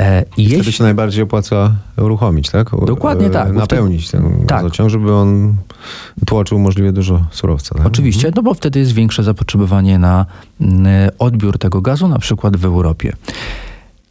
E, 0.00 0.24
I 0.36 0.48
Wtedy 0.48 0.72
się 0.72 0.84
najbardziej 0.84 1.22
opłaca 1.22 1.74
uruchomić, 1.96 2.50
tak? 2.50 2.70
Dokładnie 2.86 3.30
tak. 3.30 3.52
Napełnić 3.52 4.10
ten 4.10 4.22
tak. 4.22 4.46
gazociąg, 4.46 4.90
żeby 4.90 5.14
on 5.14 5.56
tłoczył 6.26 6.58
możliwie 6.58 6.92
dużo 6.92 7.24
surowca. 7.30 7.74
Tak? 7.74 7.86
Oczywiście, 7.86 8.32
no 8.36 8.42
bo 8.42 8.54
wtedy 8.54 8.78
jest 8.78 8.92
większe 8.92 9.22
zapotrzebowanie 9.22 9.98
na 9.98 10.26
odbiór 11.18 11.58
tego 11.58 11.80
gazu, 11.80 12.08
na 12.08 12.18
przykład 12.18 12.56
w 12.56 12.64
Europie. 12.64 13.12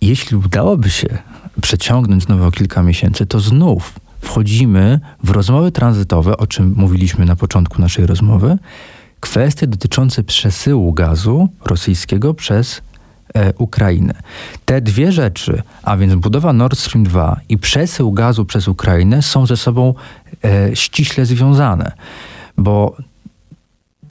Jeśli 0.02 0.38
udałoby 0.38 0.90
się 0.90 1.08
przeciągnąć 1.62 2.24
znowu 2.24 2.44
o 2.44 2.52
kilka 2.52 2.84
miesięcy, 2.84 3.26
to 3.26 3.40
znów 3.40 3.94
wchodzimy 4.22 5.00
w 5.24 5.30
rozmowy 5.30 5.72
tranzytowe, 5.72 6.38
o 6.38 6.48
czym 6.48 6.74
mówiliśmy 6.78 7.26
na 7.26 7.36
początku 7.36 7.82
naszej 7.82 8.06
rozmowy, 8.06 8.58
kwestie 9.26 9.68
dotyczące 9.68 10.24
przesyłu 10.24 10.94
gazu 10.94 11.50
rosyjskiego 11.66 12.34
przez 12.34 12.82
e, 13.34 13.54
Ukrainę. 13.54 14.14
Te 14.66 14.82
dwie 14.82 15.12
rzeczy, 15.12 15.62
a 15.84 15.98
więc 15.98 16.16
budowa 16.16 16.54
Nord 16.54 16.80
Stream 16.80 17.04
2 17.04 17.40
i 17.50 17.58
przesył 17.58 18.12
gazu 18.12 18.46
przez 18.46 18.68
Ukrainę 18.68 19.22
są 19.22 19.46
ze 19.46 19.58
sobą 19.58 19.94
e, 20.44 20.76
ściśle 20.76 21.26
związane, 21.26 21.92
bo 22.58 22.98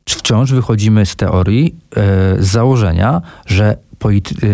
wciąż 0.06 0.52
wychodzimy 0.52 1.06
z 1.06 1.16
teorii, 1.16 1.74
e, 1.96 2.00
z 2.42 2.46
założenia, 2.46 3.22
że 3.46 3.76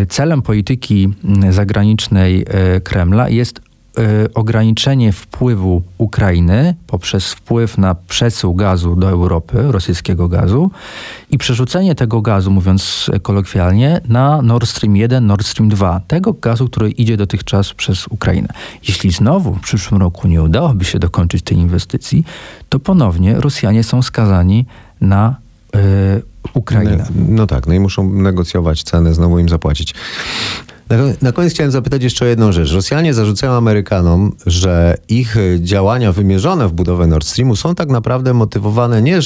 celem 0.08 0.42
polityki 0.42 1.08
zagranicznej 1.50 2.44
e, 2.48 2.80
Kremla 2.80 3.28
jest 3.28 3.60
ograniczenie 4.34 5.12
wpływu 5.12 5.82
Ukrainy 5.98 6.74
poprzez 6.86 7.32
wpływ 7.32 7.78
na 7.78 7.94
przesył 7.94 8.54
gazu 8.54 8.96
do 8.96 9.10
Europy, 9.10 9.72
rosyjskiego 9.72 10.28
gazu 10.28 10.70
i 11.30 11.38
przerzucenie 11.38 11.94
tego 11.94 12.20
gazu, 12.20 12.50
mówiąc 12.50 13.10
kolokwialnie, 13.22 14.00
na 14.08 14.42
Nord 14.42 14.68
Stream 14.68 14.96
1, 14.96 15.26
Nord 15.26 15.46
Stream 15.46 15.68
2, 15.68 16.00
tego 16.08 16.32
gazu, 16.32 16.68
który 16.68 16.90
idzie 16.90 17.16
dotychczas 17.16 17.72
przez 17.72 18.06
Ukrainę. 18.06 18.48
Jeśli 18.88 19.10
znowu 19.10 19.54
w 19.54 19.60
przyszłym 19.60 20.00
roku 20.00 20.28
nie 20.28 20.42
udałoby 20.42 20.84
się 20.84 20.98
dokończyć 20.98 21.42
tej 21.42 21.58
inwestycji, 21.58 22.24
to 22.68 22.80
ponownie 22.80 23.34
Rosjanie 23.34 23.84
są 23.84 24.02
skazani 24.02 24.66
na 25.00 25.36
yy, 25.74 25.80
Ukrainę. 26.54 27.06
No, 27.14 27.24
no, 27.28 27.46
tak, 27.46 27.66
no 27.66 27.74
i 27.74 27.80
muszą 27.80 28.12
negocjować 28.12 28.82
cenę, 28.82 29.14
znowu 29.14 29.38
im 29.38 29.48
zapłacić. 29.48 29.94
Na, 30.90 30.96
na 31.22 31.32
koniec 31.32 31.52
chciałem 31.52 31.72
zapytać 31.72 32.02
jeszcze 32.02 32.24
o 32.24 32.28
jedną 32.28 32.52
rzecz. 32.52 32.72
Rosjanie 32.72 33.14
zarzucają 33.14 33.52
Amerykanom, 33.52 34.32
że 34.46 34.96
ich 35.08 35.36
działania 35.58 36.12
wymierzone 36.12 36.68
w 36.68 36.72
budowę 36.72 37.06
Nord 37.06 37.26
Streamu 37.26 37.56
są 37.56 37.74
tak 37.74 37.88
naprawdę 37.88 38.34
motywowane 38.34 39.02
nie, 39.02 39.18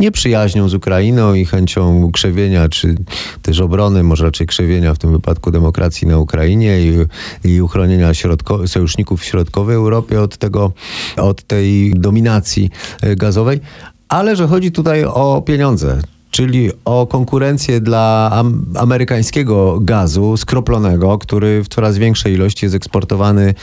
nie 0.00 0.10
przyjaźnią 0.10 0.68
z 0.68 0.74
Ukrainą 0.74 1.34
i 1.34 1.44
chęcią 1.44 2.10
krzewienia, 2.12 2.68
czy 2.68 2.94
też 3.42 3.60
obrony, 3.60 4.02
może 4.02 4.24
raczej 4.24 4.46
krzewienia 4.46 4.94
w 4.94 4.98
tym 4.98 5.12
wypadku 5.12 5.50
demokracji 5.50 6.06
na 6.08 6.18
Ukrainie 6.18 6.80
i, 6.80 7.06
i 7.44 7.62
uchronienia 7.62 8.14
środko, 8.14 8.68
sojuszników 8.68 9.20
w 9.20 9.24
środkowej 9.24 9.76
Europie 9.76 10.20
od, 10.20 10.36
tego, 10.36 10.72
od 11.16 11.42
tej 11.42 11.94
dominacji 11.96 12.70
gazowej, 13.16 13.60
ale 14.08 14.36
że 14.36 14.46
chodzi 14.46 14.72
tutaj 14.72 15.04
o 15.04 15.42
pieniądze 15.46 16.02
czyli 16.32 16.70
o 16.84 17.06
konkurencję 17.06 17.80
dla 17.80 18.30
am 18.32 18.66
amerykańskiego 18.74 19.80
gazu 19.80 20.36
skroplonego, 20.36 21.18
który 21.18 21.64
w 21.64 21.68
coraz 21.68 21.98
większej 21.98 22.34
ilości 22.34 22.66
jest 22.66 22.74
eksportowany 22.74 23.54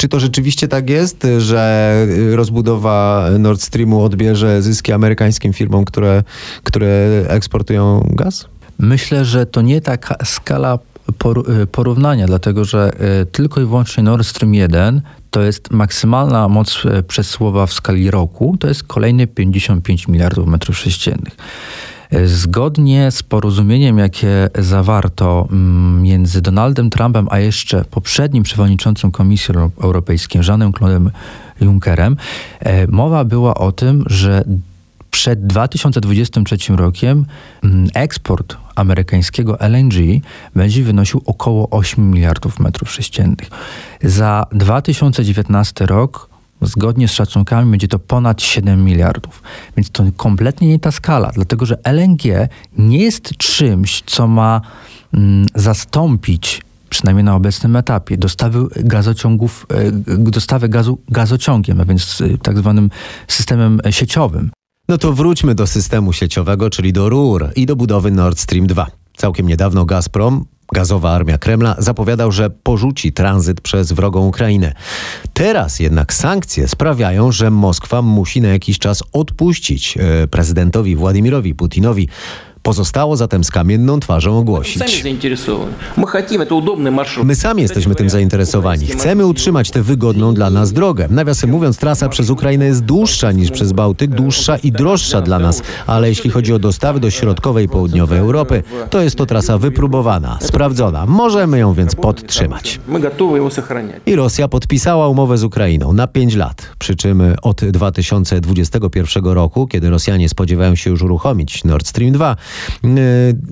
czy 0.00 0.08
to 0.08 0.20
rzeczywiście 0.20 0.68
tak 0.68 0.90
jest, 0.90 1.26
że 1.38 1.94
rozbudowa 2.32 3.26
Nord 3.38 3.62
Streamu 3.62 4.02
odbierze 4.02 4.62
zyski 4.62 4.92
amerykańskim 4.92 5.52
firmom, 5.52 5.84
które, 5.84 6.22
które 6.62 6.88
eksportują 7.28 8.08
gaz? 8.10 8.48
Myślę, 8.78 9.24
że 9.24 9.46
to 9.46 9.62
nie 9.62 9.80
taka 9.80 10.16
skala 10.24 10.78
porównania, 11.72 12.26
dlatego 12.26 12.64
że 12.64 12.92
e, 12.98 13.26
tylko 13.26 13.60
i 13.60 13.64
wyłącznie 13.64 14.02
Nord 14.02 14.26
Stream 14.26 14.54
1 14.54 15.02
to 15.30 15.42
jest 15.42 15.70
maksymalna 15.70 16.48
moc 16.48 16.82
przesyłowa 17.08 17.66
w 17.66 17.72
skali 17.72 18.10
roku, 18.10 18.56
to 18.60 18.68
jest 18.68 18.82
kolejne 18.82 19.26
55 19.26 20.08
miliardów 20.08 20.48
metrów 20.48 20.78
sześciennych. 20.78 21.36
E, 22.10 22.26
zgodnie 22.26 23.10
z 23.10 23.22
porozumieniem, 23.22 23.98
jakie 23.98 24.50
zawarto 24.58 25.48
mm, 25.50 26.02
między 26.02 26.40
Donaldem 26.40 26.90
Trumpem 26.90 27.26
a 27.30 27.38
jeszcze 27.38 27.84
poprzednim 27.84 28.42
przewodniczącym 28.42 29.10
Komisji 29.10 29.54
Europejskiej, 29.80 30.42
Jeanem 30.48 30.72
Claude'em 30.72 31.10
Junckerem, 31.60 32.16
mowa 32.88 33.24
była 33.24 33.54
o 33.54 33.72
tym, 33.72 34.04
że 34.06 34.44
przed 35.10 35.46
2023 35.46 36.56
rokiem 36.76 37.26
mm, 37.64 37.88
eksport 37.94 38.56
amerykańskiego 38.74 39.60
LNG 39.60 39.94
będzie 40.56 40.82
wynosił 40.82 41.22
około 41.26 41.70
8 41.70 42.10
miliardów 42.10 42.60
metrów 42.60 42.92
sześciennych. 42.92 43.50
Za 44.02 44.46
2019 44.52 45.86
rok 45.86 46.29
Zgodnie 46.62 47.08
z 47.08 47.12
szacunkami 47.12 47.70
będzie 47.70 47.88
to 47.88 47.98
ponad 47.98 48.42
7 48.42 48.84
miliardów. 48.84 49.42
Więc 49.76 49.90
to 49.90 50.04
kompletnie 50.16 50.68
nie 50.68 50.78
ta 50.78 50.90
skala, 50.90 51.30
dlatego 51.34 51.66
że 51.66 51.78
LNG 51.84 52.48
nie 52.78 52.98
jest 52.98 53.36
czymś, 53.36 54.02
co 54.06 54.26
ma 54.26 54.60
mm, 55.14 55.46
zastąpić 55.54 56.62
przynajmniej 56.90 57.24
na 57.24 57.34
obecnym 57.34 57.76
etapie, 57.76 58.16
dostawy 58.16 58.66
gazociągów, 58.76 59.66
e, 59.70 59.92
dostawy 60.18 60.68
gazu 60.68 60.98
gazociągiem, 61.08 61.80
a 61.80 61.84
więc 61.84 62.20
e, 62.20 62.38
tak 62.38 62.58
zwanym 62.58 62.90
systemem 63.28 63.80
sieciowym. 63.90 64.50
No 64.88 64.98
to 64.98 65.12
wróćmy 65.12 65.54
do 65.54 65.66
systemu 65.66 66.12
sieciowego, 66.12 66.70
czyli 66.70 66.92
do 66.92 67.08
rur 67.08 67.48
i 67.56 67.66
do 67.66 67.76
budowy 67.76 68.10
Nord 68.10 68.38
Stream 68.38 68.66
2. 68.66 68.86
Całkiem 69.16 69.48
niedawno 69.48 69.84
Gazprom 69.84 70.44
Gazowa 70.72 71.10
armia 71.10 71.38
Kremla 71.38 71.76
zapowiadał, 71.78 72.32
że 72.32 72.50
porzuci 72.50 73.12
tranzyt 73.12 73.60
przez 73.60 73.92
wrogą 73.92 74.26
Ukrainę. 74.26 74.72
Teraz 75.32 75.80
jednak 75.80 76.12
sankcje 76.12 76.68
sprawiają, 76.68 77.32
że 77.32 77.50
Moskwa 77.50 78.02
musi 78.02 78.40
na 78.40 78.48
jakiś 78.48 78.78
czas 78.78 79.02
odpuścić 79.12 79.98
e, 79.98 80.28
prezydentowi 80.28 80.96
Władimirowi 80.96 81.54
Putinowi 81.54 82.08
Pozostało 82.62 83.16
zatem 83.16 83.44
z 83.44 83.50
kamienną 83.50 84.00
twarzą 84.00 84.38
ogłosić. 84.38 85.04
My 87.24 87.34
sami 87.34 87.62
jesteśmy 87.62 87.94
tym 87.94 88.10
zainteresowani. 88.10 88.86
Chcemy 88.86 89.26
utrzymać 89.26 89.70
tę 89.70 89.82
wygodną 89.82 90.34
dla 90.34 90.50
nas 90.50 90.72
drogę. 90.72 91.08
Nawiasem 91.10 91.50
mówiąc, 91.50 91.78
trasa 91.78 92.08
przez 92.08 92.30
Ukrainę 92.30 92.64
jest 92.64 92.84
dłuższa 92.84 93.32
niż 93.32 93.50
przez 93.50 93.72
Bałtyk, 93.72 94.10
dłuższa 94.10 94.56
i 94.56 94.72
droższa 94.72 95.20
dla 95.20 95.38
nas, 95.38 95.62
ale 95.86 96.08
jeśli 96.08 96.30
chodzi 96.30 96.52
o 96.52 96.58
dostawy 96.58 97.00
do 97.00 97.10
środkowej 97.10 97.64
i 97.64 97.68
południowej 97.68 98.18
Europy, 98.18 98.62
to 98.90 99.00
jest 99.00 99.16
to 99.16 99.26
trasa 99.26 99.58
wypróbowana, 99.58 100.38
sprawdzona. 100.40 101.06
Możemy 101.06 101.58
ją 101.58 101.74
więc 101.74 101.94
podtrzymać. 101.94 102.80
I 104.06 104.14
Rosja 104.16 104.48
podpisała 104.48 105.08
umowę 105.08 105.38
z 105.38 105.44
Ukrainą 105.44 105.92
na 105.92 106.06
5 106.06 106.34
lat, 106.34 106.70
przy 106.78 106.96
czym 106.96 107.22
od 107.42 107.64
2021 107.64 109.24
roku, 109.24 109.66
kiedy 109.66 109.90
Rosjanie 109.90 110.28
spodziewają 110.28 110.74
się 110.74 110.90
już 110.90 111.02
uruchomić 111.02 111.64
Nord 111.64 111.86
Stream 111.86 112.12
2, 112.12 112.36
Y, 112.36 112.49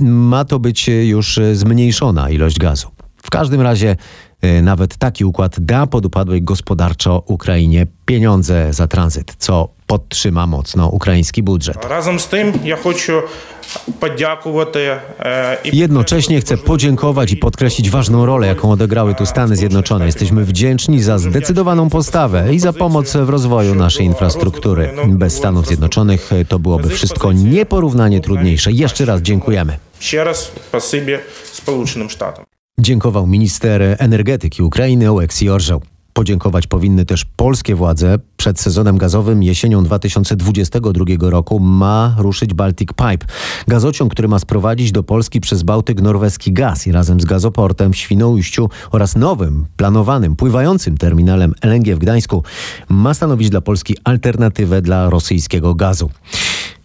ma 0.01 0.45
to 0.45 0.59
być 0.59 0.89
już 0.89 1.41
zmniejszona 1.53 2.31
ilość 2.31 2.59
gazu. 2.59 2.89
W 3.17 3.31
każdym 3.31 3.61
razie 3.61 3.97
y, 4.45 4.63
nawet 4.63 4.97
taki 4.97 5.25
układ 5.25 5.61
da 5.61 5.87
podupadłej 5.87 6.43
gospodarczo 6.43 7.23
Ukrainie 7.27 7.87
pieniądze 8.07 8.73
za 8.73 8.87
tranzyt, 8.87 9.35
co 9.39 9.78
podtrzyma 9.89 10.47
mocno 10.47 10.89
ukraiński 10.89 11.43
budżet. 11.43 11.85
Razem 11.85 12.21
z 12.21 12.29
tym 12.29 12.53
ja 12.65 12.77
chcę 12.77 13.23
Jednocześnie 15.65 16.41
chcę 16.41 16.57
podziękować 16.57 17.33
i 17.33 17.37
podkreślić 17.37 17.91
ważną 17.91 18.27
rolę, 18.27 18.47
jaką 18.47 18.71
odegrały 18.71 19.15
tu 19.15 19.27
Stany 19.27 19.57
Zjednoczone. 19.57 20.07
Jesteśmy 20.07 20.45
wdzięczni 20.45 21.03
za 21.03 21.19
zdecydowaną 21.19 21.91
postawę 21.91 22.55
i 22.55 22.59
za 22.59 22.73
pomoc 22.73 23.17
w 23.17 23.29
rozwoju 23.29 23.75
naszej 23.75 24.07
infrastruktury. 24.07 24.91
Bez 25.07 25.37
Stanów 25.37 25.67
Zjednoczonych 25.67 26.31
to 26.49 26.59
byłoby 26.59 26.89
wszystko 26.89 27.33
nieporównanie 27.33 28.21
trudniejsze. 28.21 28.73
Jeszcze 28.73 29.05
raz 29.05 29.21
dziękujemy. 29.21 29.79
Jeszcze 30.01 30.25
raz 30.25 30.53
spasibo 30.69 31.13
Zjednoczonym 31.53 32.11
Sztatom. 32.11 32.45
Dziękował 32.81 33.27
minister 33.27 33.83
energetyki 33.99 34.63
Ukrainy 34.63 35.13
Oleksij 35.13 35.51
Orzeł. 35.51 35.83
Podziękować 36.19 36.67
powinny 36.67 37.05
też 37.05 37.25
polskie 37.25 37.75
władze. 37.75 38.19
Przed 38.37 38.61
sezonem 38.61 38.99
gazowym 38.99 39.43
jesienią 39.43 39.85
2022 39.85 41.05
roku 41.21 41.61
ma 41.61 42.17
ruszyć 42.19 42.55
Baltic 42.55 42.89
Pipe. 42.89 43.27
Gazociąg, 43.69 44.13
który 44.13 44.29
ma 44.29 44.39
sprowadzić 44.39 44.93
do 44.93 45.03
Polski 45.03 45.41
przez 45.41 45.63
Bałtyk 45.63 46.01
norweski 46.01 46.53
gaz 46.53 46.87
i 46.87 46.93
razem 46.93 47.21
z 47.21 47.25
gazoportem 47.25 47.93
w 47.93 47.97
Świnoujściu 47.97 48.71
oraz 48.91 49.17
nowym, 49.17 49.67
planowanym, 49.77 50.37
pływającym 50.37 50.99
terminalem 50.99 51.55
LNG 51.63 51.95
w 51.95 51.99
Gdańsku 51.99 52.43
ma 52.89 53.15
stanowić 53.15 53.51
dla 53.51 53.61
Polski 53.61 53.97
alternatywę 54.05 54.83
dla 54.83 55.11
rosyjskiego 55.11 55.75
gazu. 55.75 56.11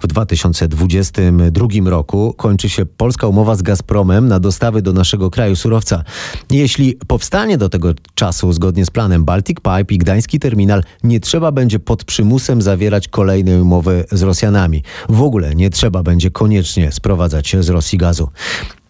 W 0.03 0.07
2022 0.07 1.67
roku 1.85 2.33
kończy 2.37 2.69
się 2.69 2.85
polska 2.85 3.27
umowa 3.27 3.55
z 3.55 3.61
Gazpromem 3.61 4.27
na 4.27 4.39
dostawy 4.39 4.81
do 4.81 4.93
naszego 4.93 5.29
kraju 5.29 5.55
surowca. 5.55 6.03
Jeśli 6.51 6.97
powstanie 7.07 7.57
do 7.57 7.69
tego 7.69 7.93
czasu 8.15 8.53
zgodnie 8.53 8.85
z 8.85 8.89
planem 8.89 9.25
Baltic 9.25 9.57
Pipe 9.57 9.93
i 9.93 9.97
gdański 9.97 10.39
terminal, 10.39 10.83
nie 11.03 11.19
trzeba 11.19 11.51
będzie 11.51 11.79
pod 11.79 12.03
przymusem 12.03 12.61
zawierać 12.61 13.07
kolejnej 13.07 13.61
umowy 13.61 14.05
z 14.11 14.21
Rosjanami. 14.21 14.83
W 15.09 15.21
ogóle 15.21 15.55
nie 15.55 15.69
trzeba 15.69 16.03
będzie 16.03 16.31
koniecznie 16.31 16.91
sprowadzać 16.91 17.55
z 17.59 17.69
Rosji 17.69 17.97
gazu. 17.97 18.29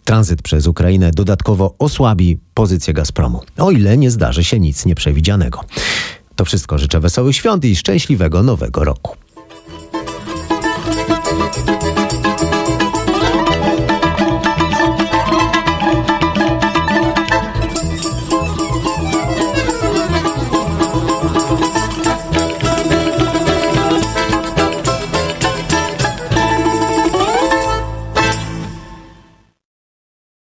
Tranzyt 0.04 0.42
przez 0.42 0.66
Ukrainę 0.66 1.10
dodatkowo 1.10 1.74
osłabi 1.78 2.38
pozycję 2.54 2.94
Gazpromu, 2.94 3.40
o 3.58 3.70
ile 3.70 3.96
nie 3.96 4.10
zdarzy 4.10 4.44
się 4.44 4.60
nic 4.60 4.86
nieprzewidzianego. 4.86 5.60
To 6.36 6.44
wszystko 6.44 6.78
życzę 6.78 7.00
wesołych 7.00 7.36
świąt 7.36 7.64
i 7.64 7.76
szczęśliwego 7.76 8.42
nowego 8.42 8.84
roku. 8.84 9.23